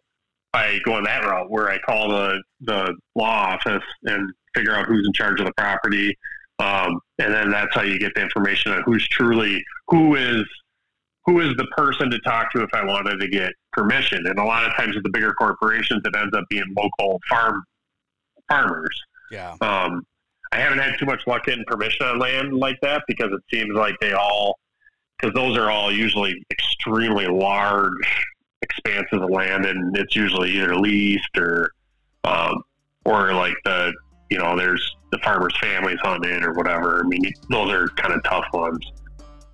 [0.52, 5.06] by going that route where I call the the law office and figure out who's
[5.06, 6.18] in charge of the property.
[6.60, 10.44] Um, and then that's how you get the information on who's truly who is
[11.30, 14.26] who is the person to talk to if I wanted to get permission.
[14.26, 17.64] And a lot of times with the bigger corporations, it ends up being local farm
[18.48, 19.00] farmers.
[19.30, 19.56] Yeah.
[19.62, 20.04] Um,
[20.52, 23.76] I haven't had too much luck getting permission on land like that because it seems
[23.76, 24.58] like they all,
[25.20, 28.26] because those are all usually extremely large
[28.64, 31.70] expanses of land, and it's usually either leased or,
[32.24, 32.64] um,
[33.06, 33.94] or like the,
[34.32, 37.02] you know, there's the farmers' families on it or whatever.
[37.02, 37.22] I mean,
[37.52, 38.92] those are kind of tough ones.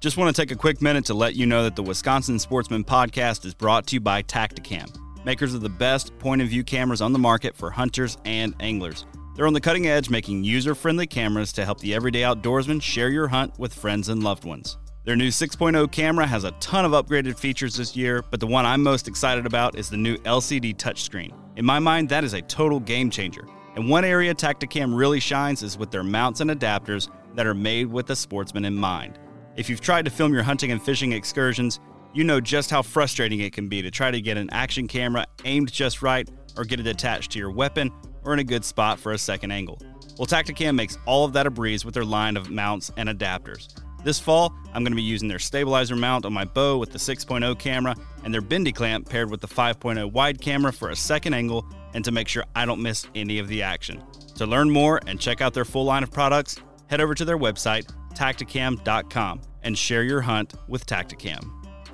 [0.05, 2.83] Just want to take a quick minute to let you know that the Wisconsin Sportsman
[2.83, 4.95] podcast is brought to you by Tactacam,
[5.25, 9.07] makers of the best point of view cameras on the market for hunters and anglers.
[9.35, 13.09] They're on the cutting edge, making user friendly cameras to help the everyday outdoorsman share
[13.09, 14.77] your hunt with friends and loved ones.
[15.05, 18.63] Their new 6.0 camera has a ton of upgraded features this year, but the one
[18.63, 21.33] I'm most excited about is the new LCD touchscreen.
[21.55, 23.47] In my mind, that is a total game changer.
[23.75, 27.87] And one area Tactacam really shines is with their mounts and adapters that are made
[27.87, 29.17] with the sportsman in mind.
[29.55, 31.79] If you've tried to film your hunting and fishing excursions,
[32.13, 35.25] you know just how frustrating it can be to try to get an action camera
[35.45, 37.89] aimed just right or get it attached to your weapon
[38.23, 39.79] or in a good spot for a second angle.
[40.17, 43.69] Well, Tactacam makes all of that a breeze with their line of mounts and adapters.
[44.03, 46.99] This fall, I'm going to be using their stabilizer mount on my bow with the
[46.99, 51.33] 6.0 camera and their bendy clamp paired with the 5.0 wide camera for a second
[51.33, 54.03] angle and to make sure I don't miss any of the action.
[54.35, 57.37] To learn more and check out their full line of products, head over to their
[57.37, 61.51] website, tactacam.com, and share your hunt with Tactacam.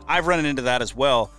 [0.07, 1.31] I've run into that as well.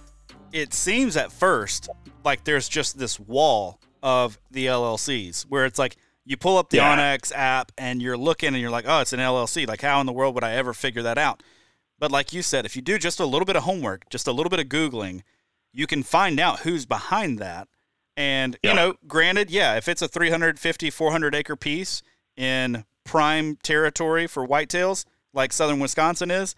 [0.52, 1.88] It seems at first
[2.24, 6.76] like there's just this wall of the LLCs where it's like, you pull up the
[6.76, 6.96] yeah.
[6.96, 9.66] onX app and you're looking and you're like, oh, it's an LLC.
[9.66, 11.42] Like, how in the world would I ever figure that out?
[11.98, 14.32] But like you said, if you do just a little bit of homework, just a
[14.32, 15.22] little bit of Googling,
[15.72, 17.68] you can find out who's behind that.
[18.16, 18.70] And, yeah.
[18.70, 22.02] you know, granted, yeah, if it's a 350, 400 acre piece
[22.36, 26.54] in prime territory for whitetails, like southern Wisconsin is,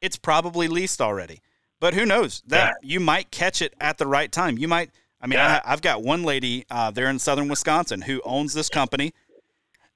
[0.00, 1.40] it's probably leased already.
[1.80, 2.42] But who knows?
[2.46, 2.94] That yeah.
[2.94, 4.58] you might catch it at the right time.
[4.58, 4.90] You might
[5.22, 5.60] I mean, yeah.
[5.64, 9.14] I, have got one lady uh, there in southern Wisconsin who owns this company,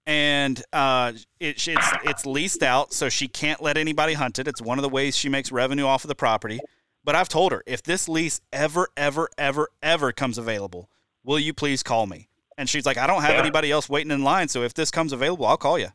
[0.07, 4.47] and uh, it, it's it's leased out, so she can't let anybody hunt it.
[4.47, 6.61] It's one of the ways she makes revenue off of the property.
[7.03, 10.89] But I've told her if this lease ever, ever, ever, ever comes available,
[11.25, 12.29] will you please call me?
[12.59, 13.41] And she's like, I don't have yeah.
[13.41, 15.89] anybody else waiting in line, so if this comes available, I'll call you.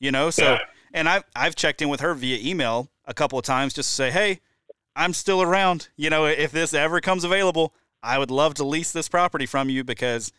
[0.00, 0.58] You know, so yeah.
[0.92, 3.94] and I've I've checked in with her via email a couple of times just to
[3.94, 4.40] say, hey,
[4.96, 5.88] I'm still around.
[5.96, 7.72] You know, if this ever comes available,
[8.02, 10.32] I would love to lease this property from you because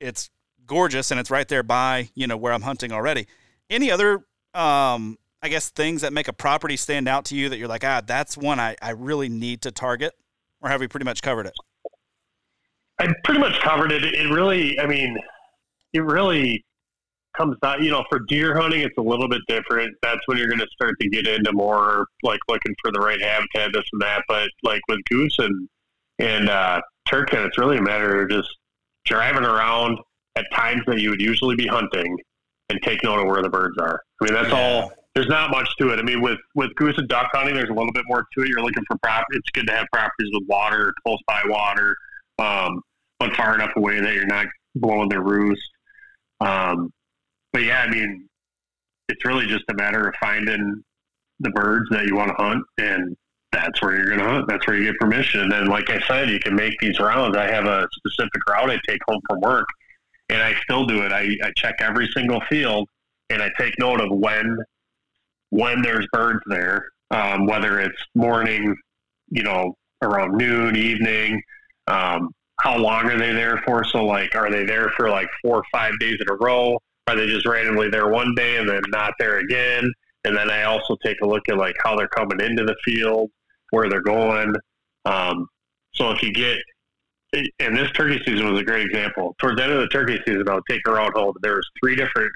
[0.00, 0.30] it's
[0.66, 3.26] gorgeous and it's right there by, you know, where I'm hunting already.
[3.68, 7.58] Any other, um, I guess, things that make a property stand out to you that
[7.58, 10.14] you're like, ah, that's one I, I really need to target?
[10.60, 11.54] Or have we pretty much covered it?
[12.98, 14.04] I pretty much covered it.
[14.04, 15.16] It really, I mean,
[15.92, 16.64] it really
[17.36, 19.94] comes out, you know, for deer hunting, it's a little bit different.
[20.02, 23.20] That's when you're going to start to get into more like looking for the right
[23.20, 24.22] habitat, this and that.
[24.28, 25.68] But like with goose and,
[26.18, 28.50] and, uh, turkey, it's really a matter of just
[29.04, 29.98] driving around
[30.36, 32.16] at times that you would usually be hunting
[32.68, 34.00] and take note of where the birds are.
[34.20, 34.80] I mean, that's yeah.
[34.80, 34.92] all.
[35.14, 35.98] There's not much to it.
[35.98, 38.48] I mean, with with goose and duck hunting, there's a little bit more to it.
[38.48, 39.26] You're looking for prop.
[39.32, 41.94] It's good to have properties with water, close by water,
[42.38, 42.82] um,
[43.18, 45.62] but far enough away that you're not blowing their roost.
[46.40, 46.90] Um,
[47.52, 48.28] but yeah, I mean,
[49.08, 50.82] it's really just a matter of finding
[51.40, 53.16] the birds that you want to hunt and
[53.52, 54.48] that's where you're going to hunt.
[54.48, 55.52] That's where you get permission.
[55.52, 57.36] And like I said, you can make these rounds.
[57.36, 59.66] I have a specific route I take home from work,
[60.30, 61.12] and I still do it.
[61.12, 62.88] I, I check every single field,
[63.28, 64.56] and I take note of when
[65.50, 68.74] when there's birds there, um, whether it's morning,
[69.28, 71.42] you know, around noon, evening.
[71.92, 72.30] Um,
[72.60, 73.84] how long are they there for?
[73.84, 76.78] So, like, are they there for like four or five days in a row?
[77.06, 79.90] Are they just randomly there one day and then not there again?
[80.24, 83.30] And then I also take a look at like how they're coming into the field
[83.70, 84.54] where they're going.
[85.04, 85.46] Um,
[85.94, 86.58] so if you get,
[87.58, 89.34] and this turkey season was a great example.
[89.40, 91.34] Towards the end of the turkey season, I would take her out home.
[91.42, 92.30] There was three different,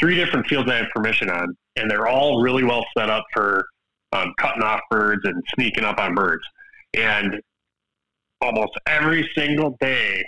[0.00, 3.64] three different fields I had permission on, and they're all really well set up for
[4.12, 6.42] um, cutting off birds and sneaking up on birds.
[6.94, 7.40] And
[8.42, 10.24] almost every single day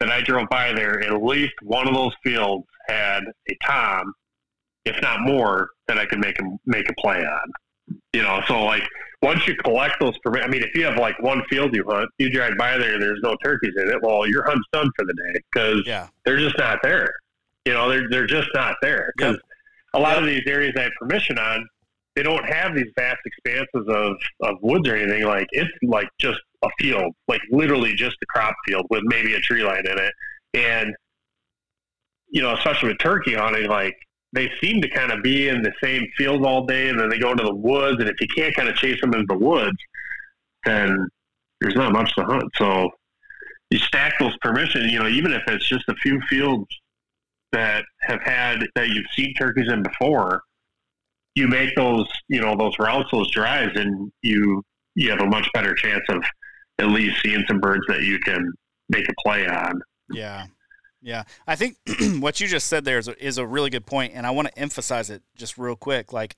[0.00, 4.12] that I drove by there, at least one of those fields had a tom,
[4.84, 7.52] if not more, that I could make a, make a play on.
[8.12, 8.82] You know, so like
[9.22, 12.08] once you collect those permits, I mean, if you have like one field you hunt,
[12.18, 15.12] you drive by there there's no turkeys in it, well, your hunt's done for the
[15.14, 16.08] day because Yeah.
[16.24, 17.10] they're just not there.
[17.66, 19.42] You know, they're they're just not there because Yep.
[19.94, 20.18] a lot Yep.
[20.20, 21.66] of these areas I have permission on,
[22.16, 25.24] they don't have these vast expanses of of woods or anything.
[25.24, 29.40] Like it's like just a field, like literally just a crop field with maybe a
[29.40, 30.12] tree line in it,
[30.54, 30.94] and
[32.28, 33.94] you know, especially with turkey hunting, like
[34.32, 37.18] they seem to kind of be in the same field all day, and then they
[37.18, 39.76] go into the woods, and if you can't kind of chase them into the woods,
[40.64, 41.08] then
[41.60, 42.44] there's not much to hunt.
[42.56, 42.90] So
[43.70, 46.66] you stack those permission, you know, even if it's just a few fields
[47.52, 50.42] that have had that you've seen turkeys in before,
[51.34, 54.62] you make those, you know, those routes, those drives, and you
[54.96, 56.22] you have a much better chance of
[56.78, 58.52] at least seeing some birds that you can
[58.88, 59.80] make a play on.
[60.10, 60.46] Yeah.
[61.00, 61.24] Yeah.
[61.46, 61.76] I think
[62.18, 64.48] what you just said there is a, is a really good point, and I want
[64.48, 66.12] to emphasize it just real quick.
[66.12, 66.36] Like,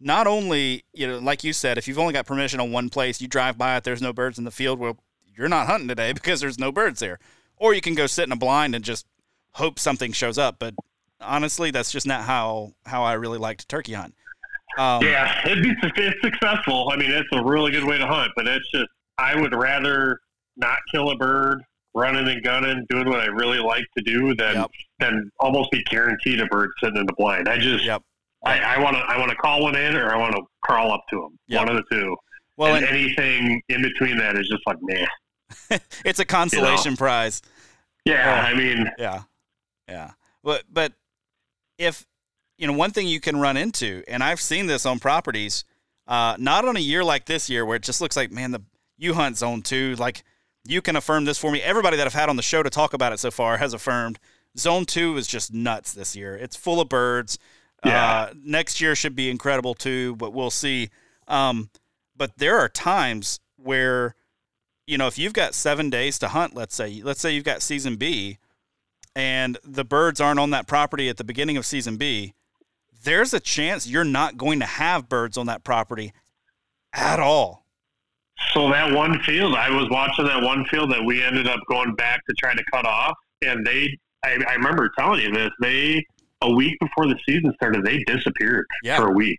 [0.00, 3.20] not only, you know, like you said, if you've only got permission on one place,
[3.20, 6.12] you drive by it, there's no birds in the field, well, you're not hunting today
[6.14, 7.18] because there's no birds there.
[7.56, 9.06] Or you can go sit in a blind and just
[9.52, 10.56] hope something shows up.
[10.58, 10.74] But
[11.20, 14.14] honestly, that's just not how, how I really like to turkey hunt.
[14.78, 16.90] Um, Yeah, it'd be it's successful.
[16.92, 18.88] I mean, it's a really good way to hunt, but it's just
[19.22, 20.18] I would rather
[20.56, 21.62] not kill a bird,
[21.94, 24.70] running and gunning, doing what I really like to do, than Yep.
[24.98, 27.48] than almost be guaranteed a bird sitting in the blind.
[27.48, 28.02] I just Yep.
[28.44, 31.04] I want to I want to call one in, or I want to crawl up
[31.10, 31.38] to them.
[31.46, 31.60] Yep.
[31.66, 32.16] One of the two.
[32.56, 35.06] Well, and and anything in between that is just like man.
[36.04, 37.40] it's a consolation prize.
[38.04, 38.42] Yeah, Yeah.
[38.48, 39.22] I mean, Yeah,
[39.88, 40.10] yeah.
[40.42, 40.92] But but
[41.78, 42.04] if
[42.58, 45.64] you know one thing you can run into, and I've seen this on properties,
[46.08, 48.62] uh, not on a year like this year where it just looks like man the
[49.02, 49.94] you hunt zone two.
[49.96, 50.24] Like
[50.64, 51.60] you can affirm this for me.
[51.60, 54.18] Everybody that I've had on the show to talk about it so far has affirmed
[54.56, 56.36] zone two is just nuts this year.
[56.36, 57.38] It's full of birds.
[57.84, 58.12] Yeah.
[58.12, 60.90] Uh, next year should be incredible too, but we'll see.
[61.26, 61.70] Um,
[62.16, 64.14] but there are times where
[64.86, 67.62] you know if you've got seven days to hunt, let's say let's say you've got
[67.62, 68.38] season B
[69.16, 72.34] and the birds aren't on that property at the beginning of season B,
[73.02, 76.12] there's a chance you're not going to have birds on that property
[76.92, 77.61] at all.
[78.52, 81.94] So that one field, I was watching that one field that we ended up going
[81.94, 86.04] back to try to cut off, and they, I, I remember telling you this, they
[86.42, 88.96] a week before the season started, they disappeared Yeah.
[88.98, 89.38] for a week,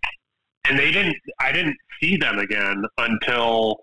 [0.68, 1.16] and they didn't.
[1.38, 3.78] I didn't see them again until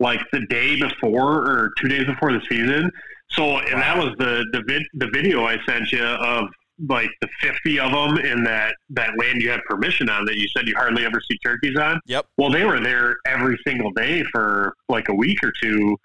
[0.00, 2.90] like the day before or two days before the season.
[3.30, 6.48] So, and that was the the vid, the video I sent you of
[6.88, 10.46] like the fifty of them in that that land you had permission on that you
[10.48, 12.00] said you hardly ever see turkeys on.
[12.06, 12.26] Yep.
[12.36, 15.96] Well, they were there every single day for like a week or two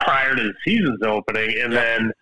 [0.00, 1.82] prior to the season's opening, and Yep.
[1.98, 2.12] then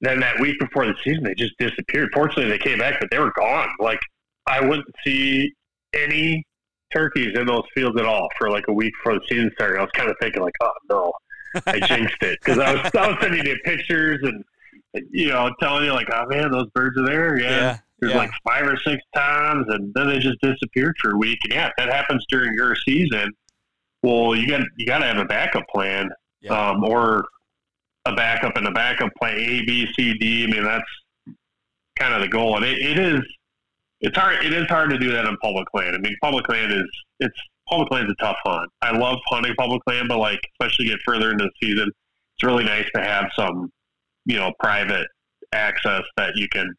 [0.00, 2.10] then that week before the season, they just disappeared.
[2.12, 3.68] Fortunately, they came back, but they were gone.
[3.80, 4.00] Like
[4.46, 5.52] I wouldn't see
[5.94, 6.44] any
[6.92, 9.78] turkeys in those fields at all for like a week before the season started.
[9.78, 11.12] I was kind of thinking like, oh no,
[11.66, 14.44] I jinxed it because I was I was sending you pictures and
[15.10, 17.38] you know telling you like, oh man, those birds are there.
[17.38, 17.78] Yeah, Yeah.
[18.00, 18.18] there's yeah.
[18.18, 21.38] like five or six times, and then they just disappeared for a week.
[21.44, 23.32] And yeah, if that happens during your season,
[24.02, 26.70] well, you got you got to have a backup plan, Yeah.
[26.70, 27.26] um, or
[28.06, 30.44] a backup and a backup plan A, B, C, D.
[30.44, 30.84] I mean, that's
[31.98, 33.20] kind of the goal, and it, it is
[34.00, 34.44] it's hard.
[34.44, 35.96] It is hard to do that on public land.
[35.96, 36.84] I mean, public land is
[37.20, 37.38] it's
[37.68, 38.70] public land's a tough hunt.
[38.82, 41.90] I love hunting public land, but like especially get further into the season,
[42.36, 43.70] it's really nice to have some
[44.24, 45.06] you know private
[45.52, 46.72] access that you can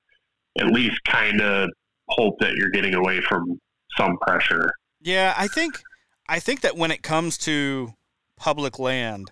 [0.59, 1.69] at least kind of
[2.09, 3.59] hope that you're getting away from
[3.97, 4.71] some pressure.
[5.01, 5.79] Yeah, I think
[6.27, 7.93] I think that when it comes to
[8.37, 9.31] public land,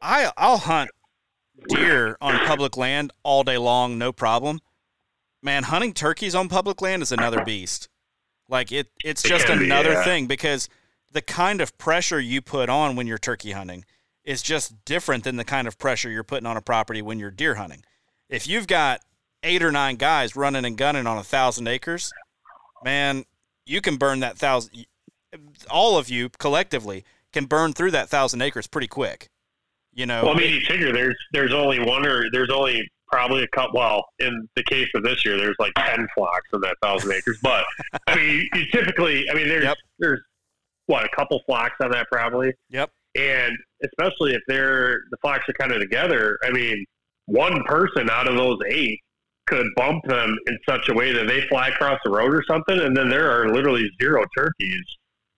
[0.00, 0.90] I I'll hunt
[1.68, 4.60] deer on public land all day long, no problem.
[5.42, 7.88] Man, hunting turkeys on public land is another beast.
[8.48, 10.04] Like it it's It just be, another yeah.
[10.04, 10.68] thing because
[11.10, 13.84] the kind of pressure you put on when you're turkey hunting
[14.28, 17.30] is just different than the kind of pressure you're putting on a property when you're
[17.30, 17.82] deer hunting.
[18.28, 19.00] If you've got
[19.42, 22.12] eight or nine guys running and gunning on a thousand acres,
[22.84, 23.24] man,
[23.64, 24.84] you can burn that thousand.
[25.70, 29.28] All of you collectively can burn through that thousand acres pretty quick.
[29.94, 33.44] You know, Well, I mean, you figure there's there's only one or there's only probably
[33.44, 33.80] a couple.
[33.80, 37.38] Well, in the case of this year, there's like ten flocks in that thousand acres.
[37.42, 37.64] But
[38.06, 39.78] I mean, you typically, I mean, there's Yep.
[39.98, 40.20] there's
[40.84, 43.52] what a couple flocks on that probably, yep, and
[43.84, 46.38] especially if they're the flocks are kind of together.
[46.44, 46.84] I mean,
[47.26, 48.98] one person out of those eight
[49.46, 52.78] could bump them in such a way that they fly across the road or something,
[52.80, 54.82] and then there are literally zero turkeys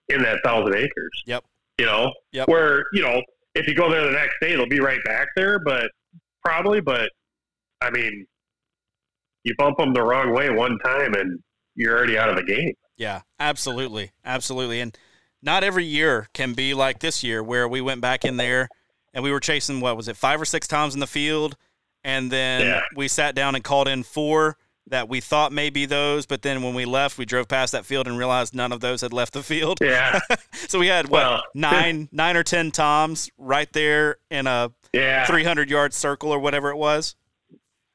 [0.09, 1.23] in that thousand acres.
[1.27, 1.45] Yep.
[1.79, 2.49] You know, Yep.
[2.49, 3.23] where you know
[3.55, 5.91] if you go there the next day, it'll be right back there, but
[6.45, 7.11] probably, but
[7.81, 8.27] I mean,
[9.45, 11.39] you bump them the wrong way one time and
[11.75, 12.75] you're already out of the game.
[12.97, 14.97] Yeah, absolutely, absolutely, and
[15.43, 18.69] not every year can be like this year where we went back in there
[19.15, 21.57] and we were chasing what was it five or six times in the field,
[22.05, 22.81] and then Yeah.
[22.95, 26.63] we sat down and called in four that we thought may be those, but then
[26.63, 29.33] when we left, we drove past that field and realized none of those had left
[29.33, 29.79] the field.
[29.81, 30.19] Yeah,
[30.69, 35.27] So we had what Well, nine, nine or ten toms right there in a yeah.
[35.27, 37.15] 300 yard circle or whatever it was.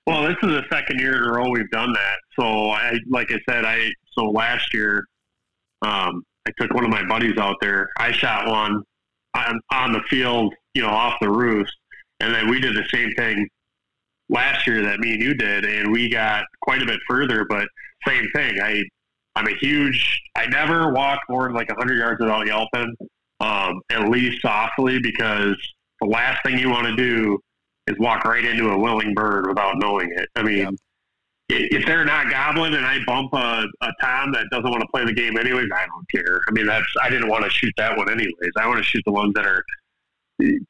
[0.08, 2.18] Well, this is the second year in a row we've done that.
[2.40, 5.06] So I, like I said, I so last year,
[5.82, 7.90] um, I took one of my buddies out there.
[7.98, 8.84] I shot one
[9.36, 11.74] on, on the field, you know, off the roost,
[12.20, 13.48] and then we did the same thing
[14.30, 17.46] last year that me and you did, and we got quite a bit further.
[17.46, 17.68] But
[18.08, 18.60] same thing.
[18.62, 18.84] I,
[19.36, 20.22] I'm a huge.
[20.36, 22.96] I never walk more than like 100 yards without yelping,
[23.40, 25.56] um, at least softly, because
[26.02, 27.40] the last thing you want to do
[27.88, 30.28] is walk right into a willing bird without knowing it.
[30.36, 30.74] I mean, Yep.
[31.50, 35.06] If they're not gobbling and I bump a, a tom that doesn't want to play
[35.06, 36.42] the game anyways, I don't care.
[36.48, 38.52] I mean, that's I didn't want to shoot that one anyways.
[38.58, 39.64] I want to shoot the ones that are.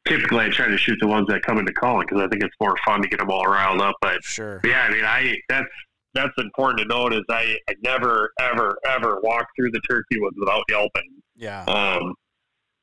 [0.07, 2.53] Typically, I try to shoot the ones that come into calling because I think it's
[2.61, 3.95] more fun to get them all riled up.
[3.99, 4.61] But Sure.
[4.63, 5.65] yeah, I mean, I that's
[6.13, 10.35] that's important to note is I, I never ever ever walk through the turkey woods
[10.39, 11.21] without yelping.
[11.35, 11.63] Yeah.
[11.63, 12.13] Um,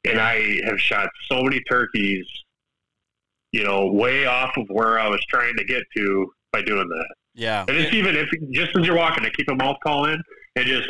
[0.05, 2.27] and I have shot so many turkeys,
[3.53, 7.15] you know, way off of where I was trying to get to by doing that.
[7.35, 7.65] Yeah.
[7.69, 10.21] And it's even if just as you're walking, to keep a mouth call in
[10.57, 10.89] and just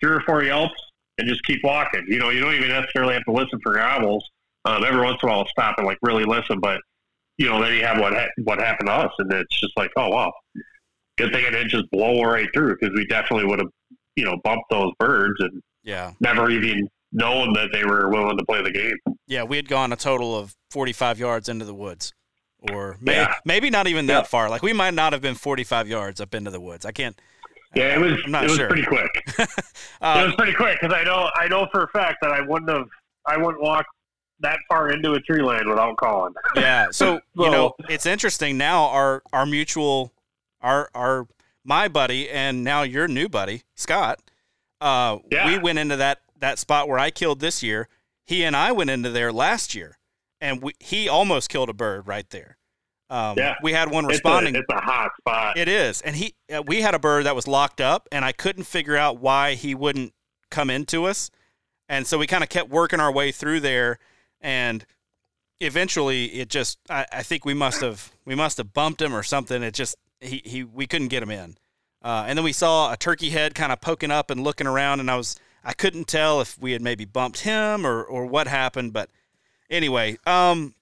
[0.00, 0.74] three or four yelps
[1.18, 2.04] and just keep walking.
[2.08, 4.24] You know, you don't even necessarily have to listen for gobbles.
[4.64, 6.80] Um, every once in a while, I'll stop and like really listen, but
[7.38, 9.90] you know, then you have what ha- what happened to us, and it's just like,
[9.96, 10.32] oh wow,
[11.18, 13.68] good thing I didn't just blow right through because we definitely would have,
[14.16, 16.12] you know, bumped those birds and Yeah.
[16.20, 18.96] never even known that they were willing to play the game.
[19.26, 22.12] Yeah, we had gone a total of 45 yards into the woods.
[22.72, 23.34] Or may, Yeah.
[23.44, 24.22] maybe not even that Yeah.
[24.24, 24.48] far.
[24.50, 26.84] Like we might not have been 45 yards up into the woods.
[26.86, 27.18] I can't.
[27.74, 28.68] Yeah, it was I'm not it was sure.
[28.68, 29.10] pretty quick.
[29.38, 29.48] it
[30.00, 32.70] Uh, was pretty quick because I know I know for a fact that I wouldn't
[32.70, 32.88] have
[33.26, 33.84] I wouldn't walk
[34.40, 36.32] that far into a tree line without calling.
[36.54, 36.86] yeah.
[36.90, 38.84] So you know, it's interesting now.
[38.86, 40.12] Our our mutual,
[40.60, 41.26] our our
[41.64, 44.20] my buddy and now your new buddy Scott.
[44.80, 45.46] Uh, Yeah.
[45.46, 47.88] we went into that that spot where I killed this year.
[48.24, 49.98] He and I went into there last year,
[50.40, 52.56] and we, he almost killed a bird right there.
[53.08, 53.54] Um, Yeah.
[53.62, 54.54] we had one It's a, responding.
[54.56, 55.56] it's a hot spot.
[55.56, 58.32] It is, and he uh, we had a bird that was locked up, and I
[58.32, 60.12] couldn't figure out why he wouldn't
[60.50, 61.30] come into us,
[61.88, 63.98] and so we kind of kept working our way through there,
[64.40, 64.84] and
[65.60, 69.22] eventually it just I, I think we must have we must have bumped him or
[69.22, 69.62] something.
[69.62, 71.56] It just he he we couldn't get him in,
[72.02, 75.00] uh, and then we saw a turkey head kind of poking up and looking around,
[75.00, 78.48] and I was I couldn't tell if we had maybe bumped him or or what
[78.48, 79.10] happened, but
[79.70, 80.74] anyway, um,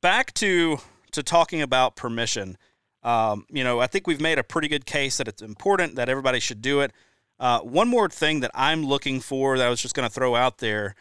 [0.00, 0.78] back to
[1.12, 2.56] to talking about permission.
[3.02, 6.08] Um, you know, I think we've made a pretty good case that it's important that
[6.08, 6.92] everybody should do it.
[7.38, 10.36] Uh, one more thing that I'm looking for that I was just going to throw
[10.36, 10.94] out there.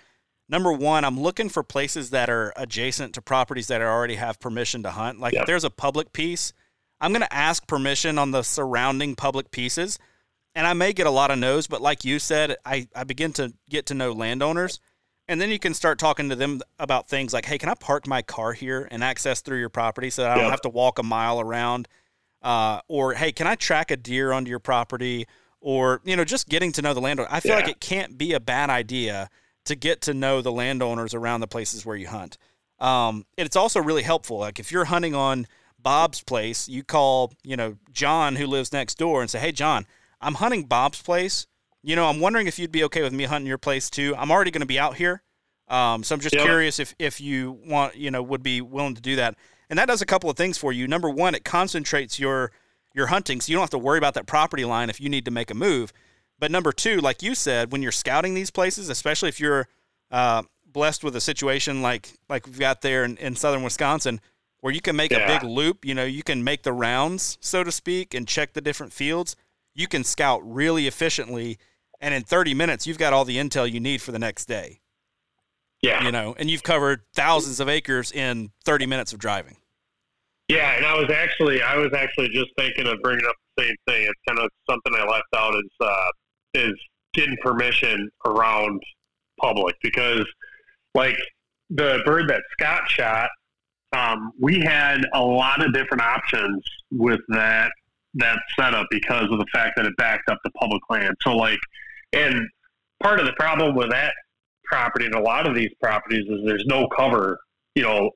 [0.47, 4.81] Number one, I'm looking for places that are adjacent to properties that already have permission
[4.83, 5.19] to hunt.
[5.19, 6.53] Like if there's a public piece,
[6.99, 9.99] I'm going to ask permission on the surrounding public pieces.
[10.55, 13.31] And I may get a lot of no's, but like you said, I, I begin
[13.33, 14.79] to get to know landowners.
[15.30, 18.07] And then you can start talking to them about things like, hey, can I park
[18.07, 20.97] my car here and access through your property so that I don't have to walk
[20.97, 21.88] a mile around?
[22.41, 25.27] Uh, or, hey, can I track a deer onto your property?
[25.61, 27.30] Or, you know, just getting to know the landowner.
[27.32, 29.30] I feel like it can't be a bad idea
[29.65, 32.39] to get to know the landowners around the places where you hunt.
[32.80, 34.39] Um, and it's also really helpful.
[34.39, 35.45] Like if you're hunting on
[35.77, 39.86] Bob's place, you call, you know, John who lives next door and say, Hey, John,
[40.19, 41.45] I'm hunting Bob's place.
[41.82, 44.15] You know, I'm wondering if you'd be okay with me hunting your place too.
[44.17, 45.21] I'm already going to be out here.
[45.67, 49.01] Um, so I'm just curious if, if you want, you know, would be willing to
[49.01, 49.36] do that.
[49.69, 50.88] And that does a couple of things for you.
[50.88, 52.51] Number one, it concentrates your,
[52.93, 53.39] your hunting.
[53.39, 55.51] So you don't have to worry about that property line if you need to make
[55.51, 55.93] a move.
[56.39, 59.67] But number two, like you said, when you're scouting these places, especially if you're
[60.09, 64.21] uh, blessed with a situation like like we've got there in, in southern Wisconsin,
[64.61, 67.63] where you can make a big loop, you know, you can make the rounds, so
[67.63, 69.36] to speak, and check the different fields.
[69.74, 71.57] You can scout really efficiently,
[71.99, 74.80] and in 30 minutes, you've got all the intel you need for the next day.
[75.82, 76.03] Yeah.
[76.03, 79.57] You know, and you've covered thousands of acres in 30 minutes of driving.
[80.49, 83.76] Yeah, and I was actually I was actually just thinking of bringing up the same
[83.88, 84.07] thing.
[84.07, 86.09] It's kind of something I left out is uh,
[86.55, 86.74] is
[87.13, 88.82] getting permission around
[89.39, 90.26] public because
[90.95, 91.17] like
[91.70, 93.30] the bird that Scott shot,
[93.93, 97.72] um, we had a lot of different options with that
[98.16, 101.16] that setup because of the fact that it backed up the public land.
[101.22, 101.60] So like,
[102.14, 102.47] and
[103.01, 104.14] part of the problem with that
[104.66, 107.39] property and a lot of these properties is there's no cover,
[107.76, 108.12] you know,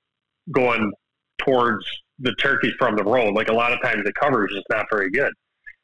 [0.52, 0.92] going
[1.40, 1.86] towards
[2.20, 3.34] the turkeys from the road.
[3.34, 5.34] Like a lot of times the cover is just not very good.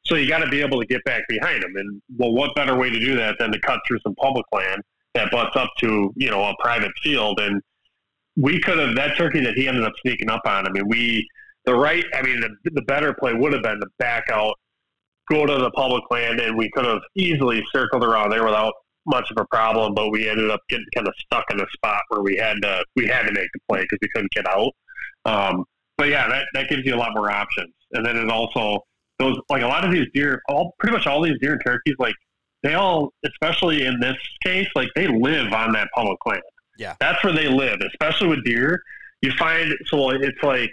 [0.05, 1.75] So you got to be able to get back behind them.
[1.75, 4.81] And well, what better way to do that than to cut through some public land
[5.13, 7.39] that butts up to you know a private field?
[7.39, 7.61] And
[8.35, 10.67] we could have that turkey that he ended up sneaking up on.
[10.67, 11.27] I mean, we
[11.65, 12.05] the right.
[12.13, 14.55] I mean, the, the better play would have been to back out,
[15.29, 18.73] go to the public land, and we could have easily circled around there without
[19.05, 19.93] much of a problem.
[19.93, 22.83] But we ended up getting kind of stuck in a spot where we had to
[22.95, 24.71] we had to make the play because we couldn't get out.
[25.25, 25.65] Um,
[25.97, 27.73] but yeah, that, that gives you a lot more options.
[27.91, 28.83] And then it also
[29.19, 31.95] those like a lot of these deer, all pretty much all these deer and turkeys,
[31.99, 32.15] like
[32.63, 36.41] they all, especially in this case, like they live on that public land.
[36.77, 37.79] Yeah, that's where they live.
[37.85, 38.81] Especially with deer,
[39.21, 40.71] you find so it's like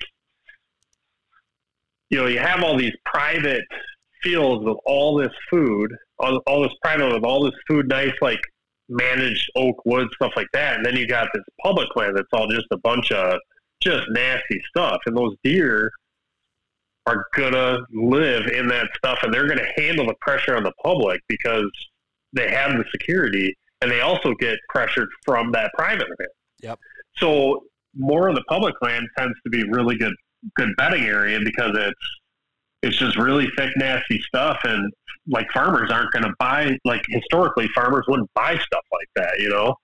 [2.11, 3.65] you know you have all these private
[4.23, 8.41] fields with all this food, all, all this private with all this food, nice like
[8.89, 12.49] managed oak wood stuff like that, and then you got this public land that's all
[12.49, 13.39] just a bunch of
[13.81, 14.99] just nasty stuff.
[15.07, 15.91] And those deer
[17.07, 21.21] are gonna live in that stuff, and they're gonna handle the pressure on the public
[21.29, 21.71] because
[22.33, 26.31] they have the security, and they also get pressured from that private land.
[26.63, 26.79] Yep.
[27.17, 30.13] So more of the public land tends to be really good
[30.55, 32.21] good bedding area because it's
[32.83, 34.93] it's just really thick, nasty stuff, and
[35.29, 36.77] like farmers aren't going to buy.
[36.85, 39.75] Like historically, farmers wouldn't buy stuff like that, you know.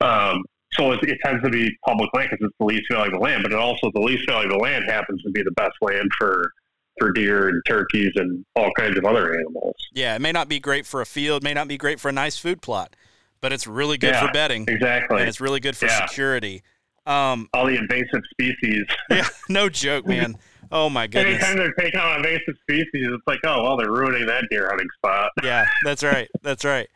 [0.00, 0.42] Um,
[0.72, 3.52] so it, it, tends to be public land because it's the least valuable land, but
[3.52, 6.50] it also the least valuable land happens to be the best land for
[6.98, 9.74] for deer and turkeys and all kinds of other animals.
[9.92, 12.12] Yeah, it may not be great for a field, may not be great for a
[12.12, 12.94] nice food plot,
[13.40, 14.64] but it's really good yeah, for bedding.
[14.68, 16.06] Exactly, and it's really good for yeah.
[16.06, 16.62] security.
[17.06, 18.84] Um, all the invasive species.
[19.10, 20.36] yeah, no joke, man.
[20.70, 21.42] Oh my goodness!
[21.42, 24.88] Anytime they're taking on invasive species, it's like, oh well, they're ruining that deer hunting
[24.96, 25.30] spot.
[25.42, 26.28] yeah, that's right.
[26.42, 26.88] That's right.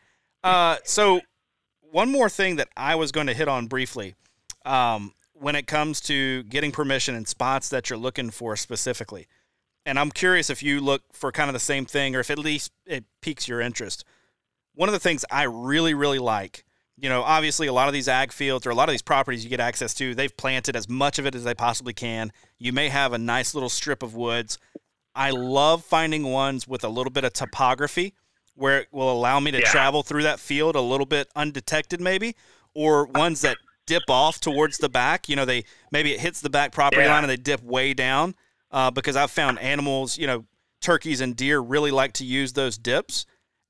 [0.43, 1.21] Uh, so
[1.81, 4.15] one more thing that I was going to hit on briefly
[4.65, 9.27] um, when it comes to getting permission and spots that you're looking for specifically.
[9.85, 12.39] And I'm curious if you look for kind of the same thing or if at
[12.39, 14.03] least it piques your interest.
[14.73, 16.65] One of the things I really, really like,
[16.97, 19.43] you know, obviously a lot of these ag fields or a lot of these properties
[19.43, 22.31] you get access to, they've planted as much of it as they possibly can.
[22.57, 24.57] You may have a nice little strip of woods.
[25.13, 28.13] I love finding ones with a little bit of topography
[28.55, 29.69] where it will allow me to yeah.
[29.69, 32.35] travel through that field a little bit undetected, maybe,
[32.73, 35.27] or ones that dip off towards the back.
[35.27, 37.13] You know, they maybe it hits the back property yeah.
[37.13, 38.35] line and they dip way down.
[38.71, 40.43] Uh, because I've found animals, you know,
[40.81, 43.25] turkeys and deer really like to use those dips.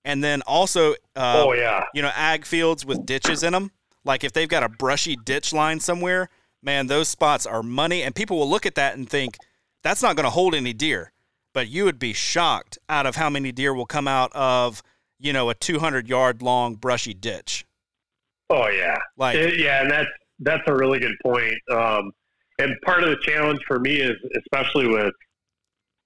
[0.06, 3.72] And then also, uh, oh yeah, you know, ag fields with ditches in them.
[4.06, 6.30] Like if they've got a brushy ditch line somewhere,
[6.64, 8.04] man, those spots are money.
[8.04, 9.38] And people will look at that and think
[9.84, 11.12] that's not going to hold any deer
[11.56, 14.84] but you would be shocked out of how many deer will come out of
[15.18, 17.66] you know a 200 yard long brushy ditch.
[18.52, 21.56] Oh yeah, like it, yeah, and that's that's a really good point.
[21.72, 22.12] Um,
[22.60, 25.14] and part of the challenge for me is especially with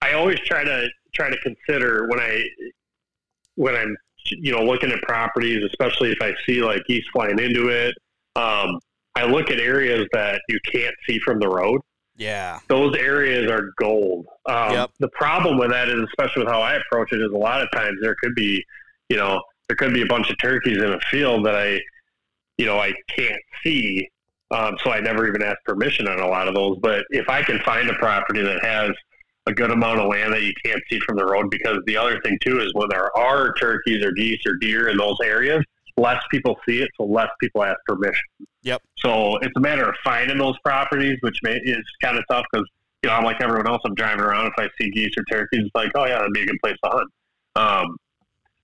[0.02, 2.45] I always try to try to consider when I
[3.60, 3.95] when I'm
[4.26, 7.93] you know looking at properties, especially if I see like geese flying into it.
[8.36, 8.80] Um,
[9.16, 11.82] I look at areas that you can't see from the road.
[12.16, 12.60] Yeah.
[12.68, 14.28] Those areas are gold.
[14.45, 14.91] Um, yep.
[14.99, 17.70] The problem with that is, especially with how I approach it, is a lot of
[17.72, 18.64] times there could be,
[19.10, 21.80] you know, there could be a bunch of turkeys in a field that I,
[22.57, 24.07] you know, I can't see.
[24.51, 26.78] Um, so I never even ask permission on a lot of those.
[26.82, 28.91] But if I can find a property that has
[29.50, 32.22] a good amount of land that you can't see from the road, because the other
[32.22, 35.64] thing too is when there are turkeys or geese or deer in those areas,
[35.98, 38.22] less people see it, so less people ask permission.
[38.64, 38.82] Yep.
[38.98, 42.68] So it's a matter of finding those properties, which may, is kind of tough because
[43.03, 43.82] you know I'm like everyone else.
[43.86, 44.48] I'm driving around.
[44.48, 46.78] If I see geese or turkeys, it's like, oh yeah, that'd be a good place
[46.84, 47.11] to hunt.
[47.56, 47.98] Um,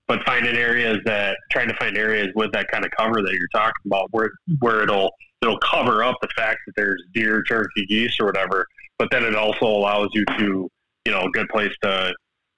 [0.06, 3.48] but finding areas that trying to find areas with that kind of cover that you're
[3.52, 4.30] talking about, where
[4.60, 5.10] where it'll
[5.42, 8.66] it'll cover up the fact that there's deer, turkey, geese, or whatever.
[8.98, 10.70] But then it also allows you to,
[11.06, 12.12] you know, a good place to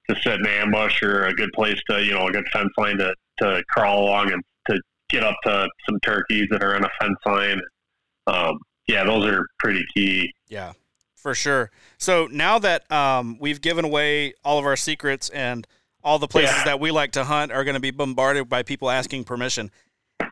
[0.08, 2.98] to sit in ambush or a good place to, you know, a good fence line
[2.98, 4.80] to to crawl along and to
[5.10, 7.60] get up to some turkeys that are in a fence line.
[8.26, 10.32] Um, yeah, those are pretty key.
[10.48, 10.72] Yeah,
[11.14, 11.70] for sure.
[11.98, 15.66] So now that um, we've given away all of our secrets and
[16.02, 16.64] all the places yeah.
[16.64, 19.70] that we like to hunt are going to be bombarded by people asking permission,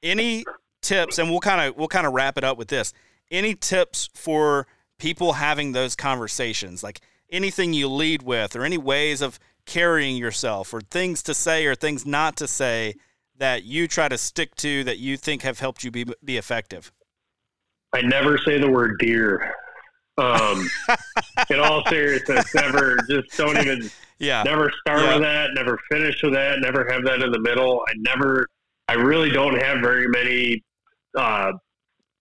[0.02, 0.44] any
[0.80, 1.18] tips?
[1.18, 2.93] And we'll kind of we'll kind of wrap it up with this.
[3.30, 4.66] Any tips for
[4.98, 6.82] people having those conversations?
[6.82, 11.66] Like anything you lead with, or any ways of carrying yourself, or things to say
[11.66, 12.94] or things not to say
[13.38, 16.92] that you try to stick to that you think have helped you be be effective?
[17.92, 19.54] I never say the word deer.
[20.18, 20.68] Um,
[21.50, 23.90] in all seriousness, never just don't even.
[24.18, 24.42] Yeah.
[24.44, 25.14] Never start yeah.
[25.14, 25.50] with that.
[25.54, 26.60] Never finish with that.
[26.60, 27.82] Never have that in the middle.
[27.86, 28.46] I never.
[28.88, 30.62] I really don't have very many
[31.16, 31.52] uh,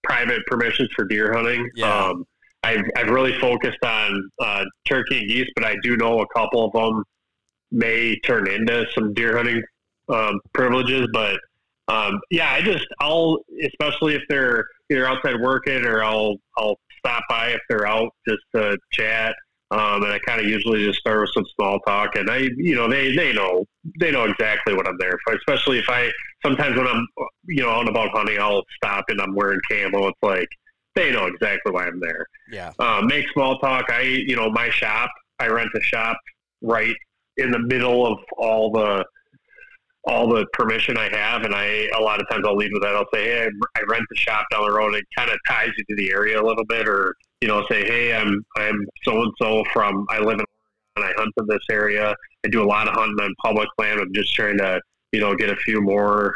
[0.02, 1.70] private permissions for deer hunting.
[1.74, 2.06] Yeah.
[2.06, 2.24] Um,
[2.66, 6.64] I've, I've really focused on uh, turkey and geese, but I do know a couple
[6.64, 7.04] of them
[7.70, 9.62] may turn into some deer hunting
[10.08, 11.06] um, privileges.
[11.12, 11.38] But
[11.88, 17.22] um, yeah, I just I'll especially if they're either outside working or I'll I'll stop
[17.28, 19.34] by if they're out just to chat.
[19.72, 22.76] Um, and I kind of usually just start with some small talk, and I, you
[22.76, 23.64] know, they they know
[23.98, 25.34] they know exactly what I'm there for.
[25.34, 26.10] Especially if I
[26.44, 27.04] sometimes when I'm,
[27.46, 30.06] you know, out about hunting, I'll stop and I'm wearing camo.
[30.06, 30.48] It's like
[30.96, 32.26] they know exactly why I'm there.
[32.50, 32.72] Yeah.
[32.78, 33.90] Uh, make small talk.
[33.90, 35.10] I, you know, my shop.
[35.38, 36.16] I rent a shop
[36.62, 36.96] right
[37.36, 39.04] in the middle of all the
[40.08, 42.94] all the permission I have, and I a lot of times I'll lead with that.
[42.94, 45.84] I'll say, "Hey, I, rent the shop down the road." It kind of ties you
[45.90, 49.32] to the area a little bit, or you know, say, "Hey, I'm I'm so and
[49.40, 50.46] so from I live in
[50.96, 52.14] and I hunt in this area.
[52.44, 54.00] I do a lot of hunting on public land.
[54.00, 54.80] I'm just trying to
[55.12, 56.34] you know get a few more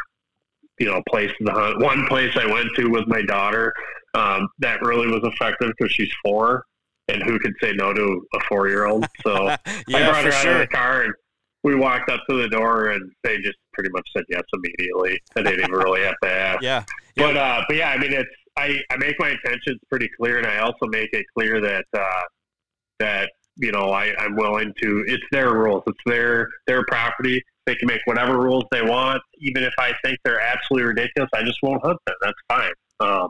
[0.81, 1.79] you know places to hunt.
[1.79, 3.71] One place I went to with my daughter
[4.15, 6.65] um, that really was effective because she's four,
[7.07, 9.05] and who could say no to a four year old?
[9.23, 9.57] So yeah,
[9.93, 10.53] I brought her out sure.
[10.53, 11.13] of the car and
[11.63, 15.19] we walked up to the door and they just pretty much said yes immediately.
[15.35, 16.63] I didn't even really have to ask.
[16.63, 16.83] Yeah.
[17.15, 20.47] But uh, but yeah, I mean, it's I, I make my intentions pretty clear, and
[20.47, 22.23] I also make it clear that uh,
[22.99, 25.05] that you know I, I'm willing to.
[25.07, 25.83] It's their rules.
[25.85, 27.43] It's their their property.
[27.71, 31.29] They can make whatever rules they want, even if I think they're absolutely ridiculous.
[31.33, 32.15] I just won't hunt them.
[32.21, 32.71] That's fine.
[32.99, 33.29] Um,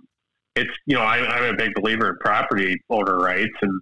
[0.55, 3.81] it's you know I, I'm a big believer in property owner rights, and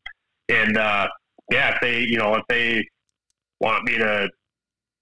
[0.49, 1.07] and uh,
[1.49, 2.85] yeah, if they you know if they
[3.61, 4.27] want me to,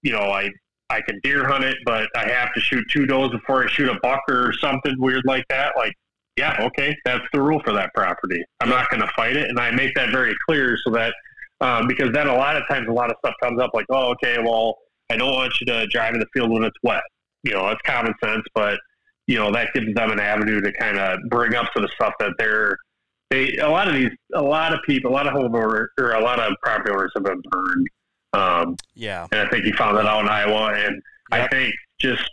[0.02, 0.50] you know I
[0.90, 3.88] I can deer hunt it, but I have to shoot two does before I shoot
[3.88, 5.72] a buck or something weird like that.
[5.76, 5.92] Like,
[6.36, 8.44] yeah, okay, that's the rule for that property.
[8.60, 11.12] I'm not going to fight it, and I make that very clear so that
[11.60, 14.12] um, because then a lot of times a lot of stuff comes up like, oh,
[14.12, 14.78] okay, well,
[15.10, 17.02] I don't want you to drive in the field when it's wet.
[17.42, 18.78] You know, it's common sense, but
[19.26, 21.94] you know that gives them an avenue to kind of bring up some of the
[21.94, 22.76] stuff that they're
[23.30, 26.20] they a lot of these a lot of people a lot of homeowners or a
[26.20, 27.86] lot of property owners have been burned
[28.32, 29.26] um, Yeah.
[29.30, 30.74] and I think he found that out in Iowa.
[30.74, 32.28] And I think just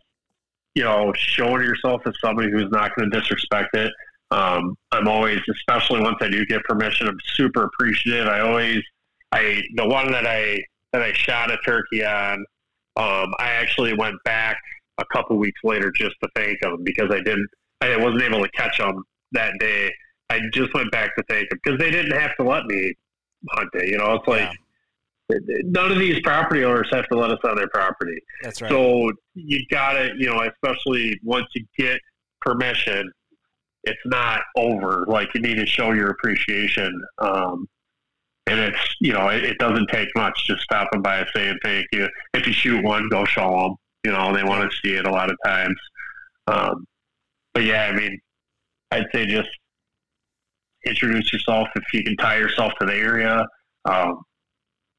[0.74, 3.92] you know showing yourself as somebody who's not going to disrespect it.
[4.32, 8.28] Um, I'm always, especially once I do get permission, I'm super appreciative.
[8.28, 8.82] I always,
[9.32, 12.44] I the one that I that I shot a turkey on,
[12.98, 14.58] um, I actually went back
[14.98, 17.48] a couple weeks later just to thank them because I didn't,
[17.82, 19.04] I wasn't able to catch them
[19.34, 19.92] that day.
[20.30, 22.94] I just went back to thank them because they didn't have to let me
[23.52, 23.90] hunt it.
[23.90, 24.50] You know, it's like
[25.30, 28.20] none of these property owners have to let us on their property.
[28.44, 28.72] That's right.
[28.72, 32.00] So you got to, you know, especially once you get
[32.42, 33.12] permission,
[33.84, 35.06] it's not over.
[35.08, 37.02] Like you need to show your appreciation.
[37.20, 37.68] Um,
[38.48, 41.86] and it's, you know, it, it doesn't take much just stopping by and saying thank
[41.92, 42.08] you.
[42.34, 43.76] If you shoot one, go show them.
[44.04, 45.78] You know, they want to see it a lot of times.
[46.48, 46.86] Um,
[47.54, 48.20] but yeah, I mean,
[48.92, 49.50] I'd say just
[50.86, 53.46] introduce yourself if you can tie yourself to the area.
[53.86, 54.22] Um,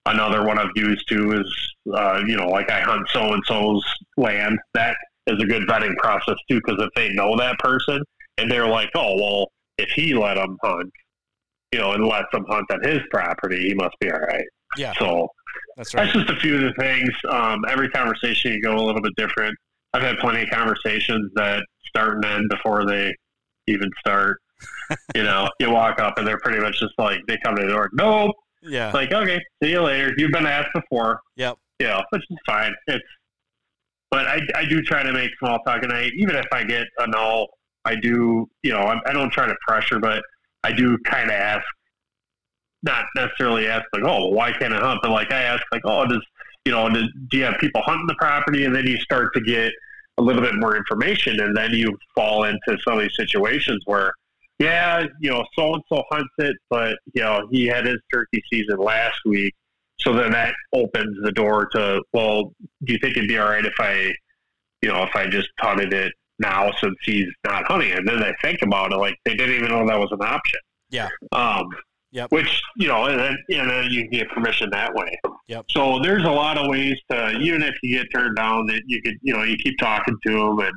[0.07, 3.85] another one I've used too is, uh, you know, like I hunt so and so's
[4.17, 4.59] land.
[4.75, 4.97] That
[5.29, 8.03] is a good vetting process too, because if they know that person
[8.39, 10.93] and they're like, oh, well, if he let them hunt,
[11.77, 14.45] you know, and lets them hunt on his property, he must be all right.
[14.79, 14.95] yeah.
[14.99, 15.29] So
[15.77, 16.05] That's right.
[16.05, 17.11] that's just a few of the things.
[17.29, 19.55] Um, every conversation you go a little bit different.
[19.93, 23.15] I've had plenty of conversations that start and end before they
[23.67, 24.39] even start.
[25.15, 27.69] you know, you walk up and they're pretty much just like they come to the
[27.69, 27.91] door.
[27.93, 28.35] Nope.
[28.63, 28.87] Yeah.
[28.87, 30.15] It's like okay, see you later.
[30.17, 31.21] You've been asked before.
[31.37, 31.59] Yep.
[31.79, 32.75] You know, which is fine.
[32.87, 33.05] It's,
[34.11, 36.87] but I, I do try to make small talk, and I even if I get
[36.99, 37.49] a no,
[37.85, 38.49] I do.
[38.63, 40.23] You know, I, I don't try to pressure, but
[40.65, 41.65] I do kind of ask.
[42.83, 45.01] Not necessarily ask like, oh, why can't I hunt?
[45.03, 46.25] But like I ask like, oh, does
[46.67, 48.65] you know, do, do you have people hunting the property?
[48.65, 49.73] And then you start to get
[50.19, 54.13] a little bit more information, and then you fall into some of these situations where,
[54.59, 58.43] yeah, you know, so and so hunts it, but you know, he had his turkey
[58.53, 59.55] season last week,
[60.01, 62.53] so then that opens the door to, well,
[62.85, 64.13] do you think it'd be all right if I,
[64.83, 67.93] you know, if I just hunted it now since he's not hunting?
[67.93, 70.61] And then they think about it, like they didn't even know that was an option.
[70.91, 71.09] Yeah.
[71.33, 71.69] Um,
[72.13, 72.33] Yep.
[72.33, 75.19] Which you know, and then and then you can get permission that way.
[75.49, 75.67] Yep.
[75.71, 79.03] So there's a lot of ways to, even if you get turned down, that you
[79.03, 80.73] could, you know, you keep talking to them, and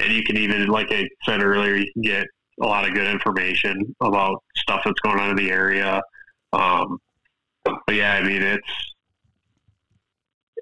[0.00, 2.26] and you can even, like I said earlier, you can get
[2.60, 6.02] a lot of good information about stuff that's going on in the area.
[6.52, 6.98] Um,
[7.64, 8.93] but yeah, I mean, it's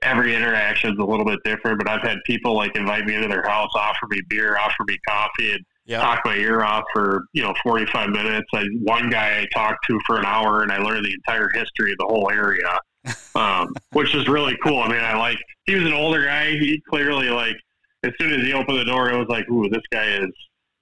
[0.02, 1.78] every interaction is a little bit different.
[1.78, 4.98] But I've had people like invite me into their house, offer me beer, offer me
[5.08, 6.00] coffee, and Yeah.
[6.00, 8.46] talk my ear off for you know 45 minutes.
[8.54, 11.92] I, one guy I talked to for an hour, and I learned the entire history
[11.92, 12.78] of the whole area,
[13.34, 14.78] um, which is really cool.
[14.78, 16.50] I mean, I like he was an older guy.
[16.52, 17.56] He clearly like
[18.04, 20.28] as soon as he opened the door, it was like, ooh, this guy is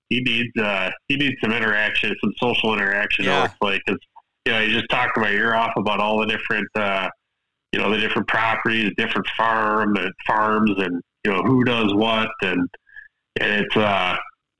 [0.09, 3.25] he needs uh, he needs some interaction, some social interaction.
[3.25, 3.39] Yeah.
[3.39, 4.01] It looks like because
[4.47, 7.09] you know he just talked my ear off about all the different uh,
[7.73, 12.29] you know the different properties, different farm and farms, and you know who does what,
[12.43, 12.69] and
[13.41, 14.17] and it's uh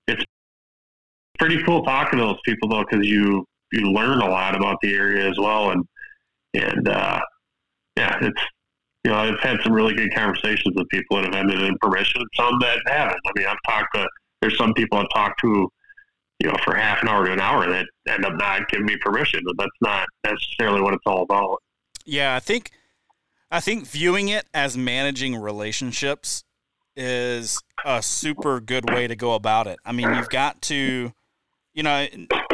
[0.07, 0.25] it's
[1.39, 4.95] pretty cool talking to those people though because you you learn a lot about the
[4.95, 5.85] area as well, and
[6.55, 7.21] and uh,
[7.97, 8.43] yeah, it's
[9.05, 12.23] you know I've had some really good conversations with people that have ended in permission,
[12.35, 13.21] some that haven't.
[13.27, 14.09] I mean, I've talked to
[14.41, 15.69] there's some people I've talked to
[16.41, 18.97] you know, for half an hour to an hour that end up not giving me
[18.97, 19.43] permission.
[19.45, 21.59] But that's not necessarily what it's all about.
[22.07, 22.73] Yeah, I think
[23.51, 26.45] I think viewing it as managing relationships
[26.97, 29.79] is a super good way to go about it.
[29.85, 31.13] I mean, you've got to
[31.73, 32.09] you know,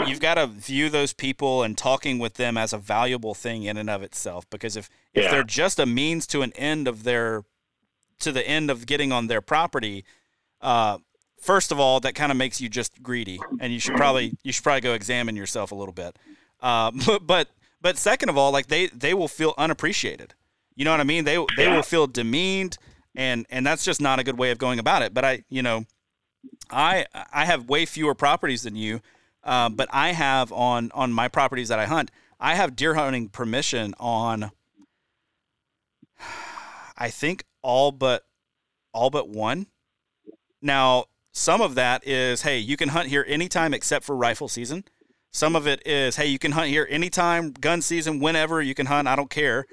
[0.07, 3.79] you've got to view those people and talking with them as a valuable thing in
[3.79, 5.31] and of itself because if if Yeah.
[5.31, 7.45] they're just a means to an end of their
[8.21, 10.05] to the end of getting on their property,
[10.61, 10.99] uh,
[11.41, 14.53] first of all, that kind of makes you just greedy, and you should probably you
[14.53, 16.19] should probably go examine yourself a little bit.
[16.61, 17.49] Uh, but but
[17.81, 20.35] but second of all, like they they will feel unappreciated.
[20.77, 21.25] You know what I mean?
[21.25, 22.79] They they will feel demeaned,
[23.15, 25.13] and and that's just not a good way of going about it.
[25.15, 25.85] But I you know,
[26.71, 29.01] I I have way fewer properties than you,
[29.43, 33.29] uh, but I have on on my properties that I hunt, I have deer hunting
[33.29, 34.51] permission on.
[36.99, 38.25] I think all but
[38.93, 39.67] all but one.
[40.63, 44.85] Now, some of that is, hey, you can hunt here anytime except for rifle season.
[45.31, 48.87] Some of it is, hey, you can hunt here anytime, gun season, whenever you can
[48.87, 49.67] hunt, I don't care.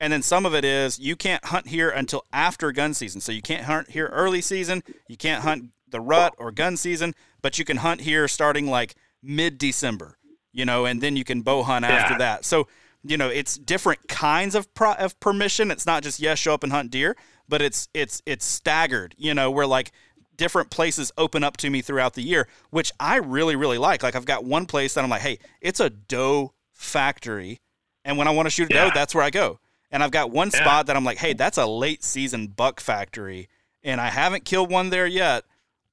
[0.00, 3.20] And then some of it is, you can't hunt here until after gun season.
[3.20, 7.14] So you can't hunt here early season, you can't hunt the rut or gun season,
[7.42, 10.18] but you can hunt here starting like mid December,
[10.52, 12.44] you know, and then you can bow hunt after that.
[12.44, 12.68] So,
[13.02, 15.70] you know, it's different kinds of pro- of permission.
[15.70, 17.16] It's not just yes, show up and hunt deer,
[17.48, 19.92] but it's it's it's staggered, you know, where like
[20.36, 24.02] different places open up to me throughout the year, which I really, really like.
[24.02, 27.60] Like I've got one place that I'm like, hey, it's a doe factory.
[28.04, 29.58] And when I want to shoot a doe, that's where I go.
[29.90, 30.60] And I've got one Yeah.
[30.60, 33.48] spot that I'm like, hey, that's a late season buck factory.
[33.82, 35.44] And I haven't killed one there yet,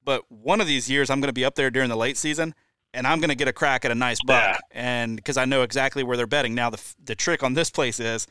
[0.04, 2.54] but one of these years I'm going to be up there during the late season
[2.92, 4.42] and I'm going to get a crack at a nice buck.
[4.42, 4.58] Yeah.
[4.72, 6.54] And because I know exactly where they're betting.
[6.54, 8.26] Now, the, the trick on this place is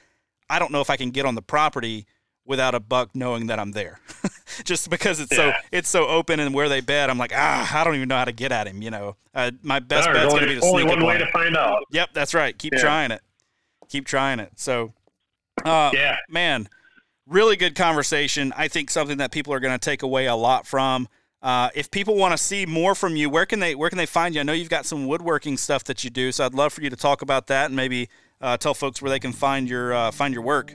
[0.50, 2.06] I don't know if I can get on the property
[2.46, 4.00] without a buck knowing that I'm there.
[4.66, 7.84] Just because it's so it's so open and where they bet, I'm like, ah, I
[7.84, 8.84] don't even know how to get at him.
[8.84, 11.18] You know, uh, my best There's bet's going to be to only sneak one way
[11.18, 11.84] to find out.
[11.92, 12.56] Yep, that's right.
[12.56, 12.80] Keep Yeah.
[12.82, 13.22] trying it.
[13.90, 14.52] Keep trying it.
[14.56, 14.94] So,
[15.64, 16.18] uh, Yeah.
[16.30, 16.68] man,
[17.28, 18.54] really good conversation.
[18.56, 21.08] I think something that people are going to take away a lot from.
[21.42, 24.06] Uh, if people want to see more from you, where can they where can they
[24.08, 24.42] find you?
[24.42, 26.90] I know you've got some woodworking stuff that you do, so I'd love for you
[26.90, 28.10] to talk about that and maybe
[28.42, 30.74] uh, tell folks where they can find your uh, find your work.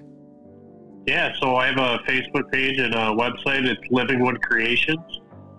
[1.09, 3.67] Yeah, so I have a Facebook page and a website.
[3.67, 5.01] It's Living Wood Creations.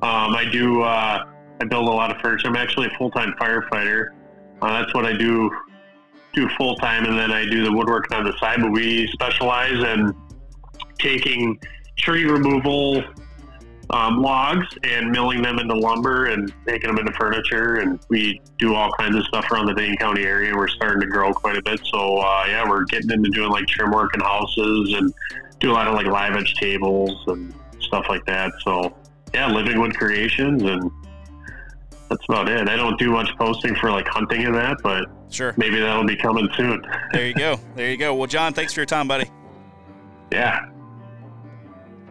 [0.01, 0.81] Um, I do.
[0.81, 1.25] Uh,
[1.59, 2.47] I build a lot of furniture.
[2.47, 4.11] I'm actually a full time firefighter.
[4.61, 5.51] Uh, that's what I do.
[6.33, 8.61] Do full time, and then I do the woodworking on the side.
[8.61, 10.15] But we specialize in
[10.97, 11.59] taking
[11.97, 13.03] tree removal
[13.91, 17.75] um, logs and milling them into lumber and making them into furniture.
[17.75, 20.55] And we do all kinds of stuff around the Dane County area.
[20.55, 21.81] We're starting to grow quite a bit.
[21.85, 25.13] So uh, yeah, we're getting into doing like trim work in houses and
[25.59, 28.53] do a lot of like live edge tables and stuff like that.
[28.63, 28.95] So
[29.33, 30.89] yeah, living wood creations and
[32.11, 32.67] that's about it.
[32.69, 35.53] I don't do much posting for like hunting and that, but Sure.
[35.57, 36.85] maybe that'll be coming soon.
[37.13, 37.57] There you go.
[37.75, 38.13] There you go.
[38.13, 39.29] Well, John, thanks for your time, buddy.
[40.31, 40.65] Yeah.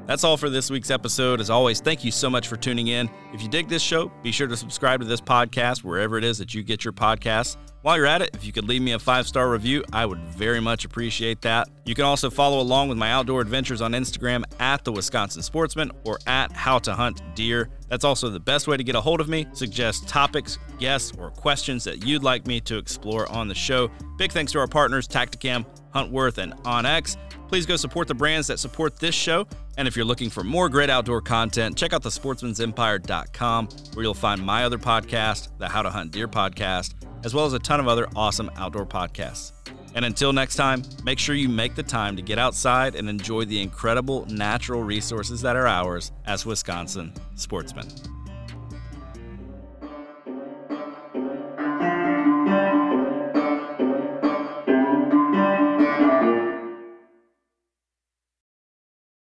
[0.06, 1.40] That's all for this week's episode.
[1.40, 3.09] As always, thank you so much for tuning in.
[3.32, 6.39] If you dig this show, be sure to subscribe to this podcast wherever it is
[6.39, 7.56] that you get your podcasts.
[7.82, 10.18] While you're at it, if you could leave me a five star review, I would
[10.18, 11.68] very much appreciate that.
[11.85, 15.93] You can also follow along with my outdoor adventures on Instagram at the Wisconsin Sportsman
[16.05, 17.68] or at How to Hunt Deer.
[17.91, 19.47] That's also the best way to get a hold of me.
[19.53, 23.91] Suggest topics, guests, or questions that you'd like me to explore on the show.
[24.17, 27.17] Big thanks to our partners, Tactacam, Huntworth, and onX.
[27.49, 29.45] Please go support the brands that support this show.
[29.77, 34.15] And if you're looking for more great outdoor content, check out the sportsmensempire.com where you'll
[34.15, 36.95] find my other podcast, the How to Hunt Deer podcast,
[37.25, 39.53] as well as a ton of other awesome outdoor podcasts.
[39.95, 43.45] And until next time, make sure you make the time to get outside and enjoy
[43.45, 47.89] the incredible natural resources that are ours as Wisconsin sportsmen.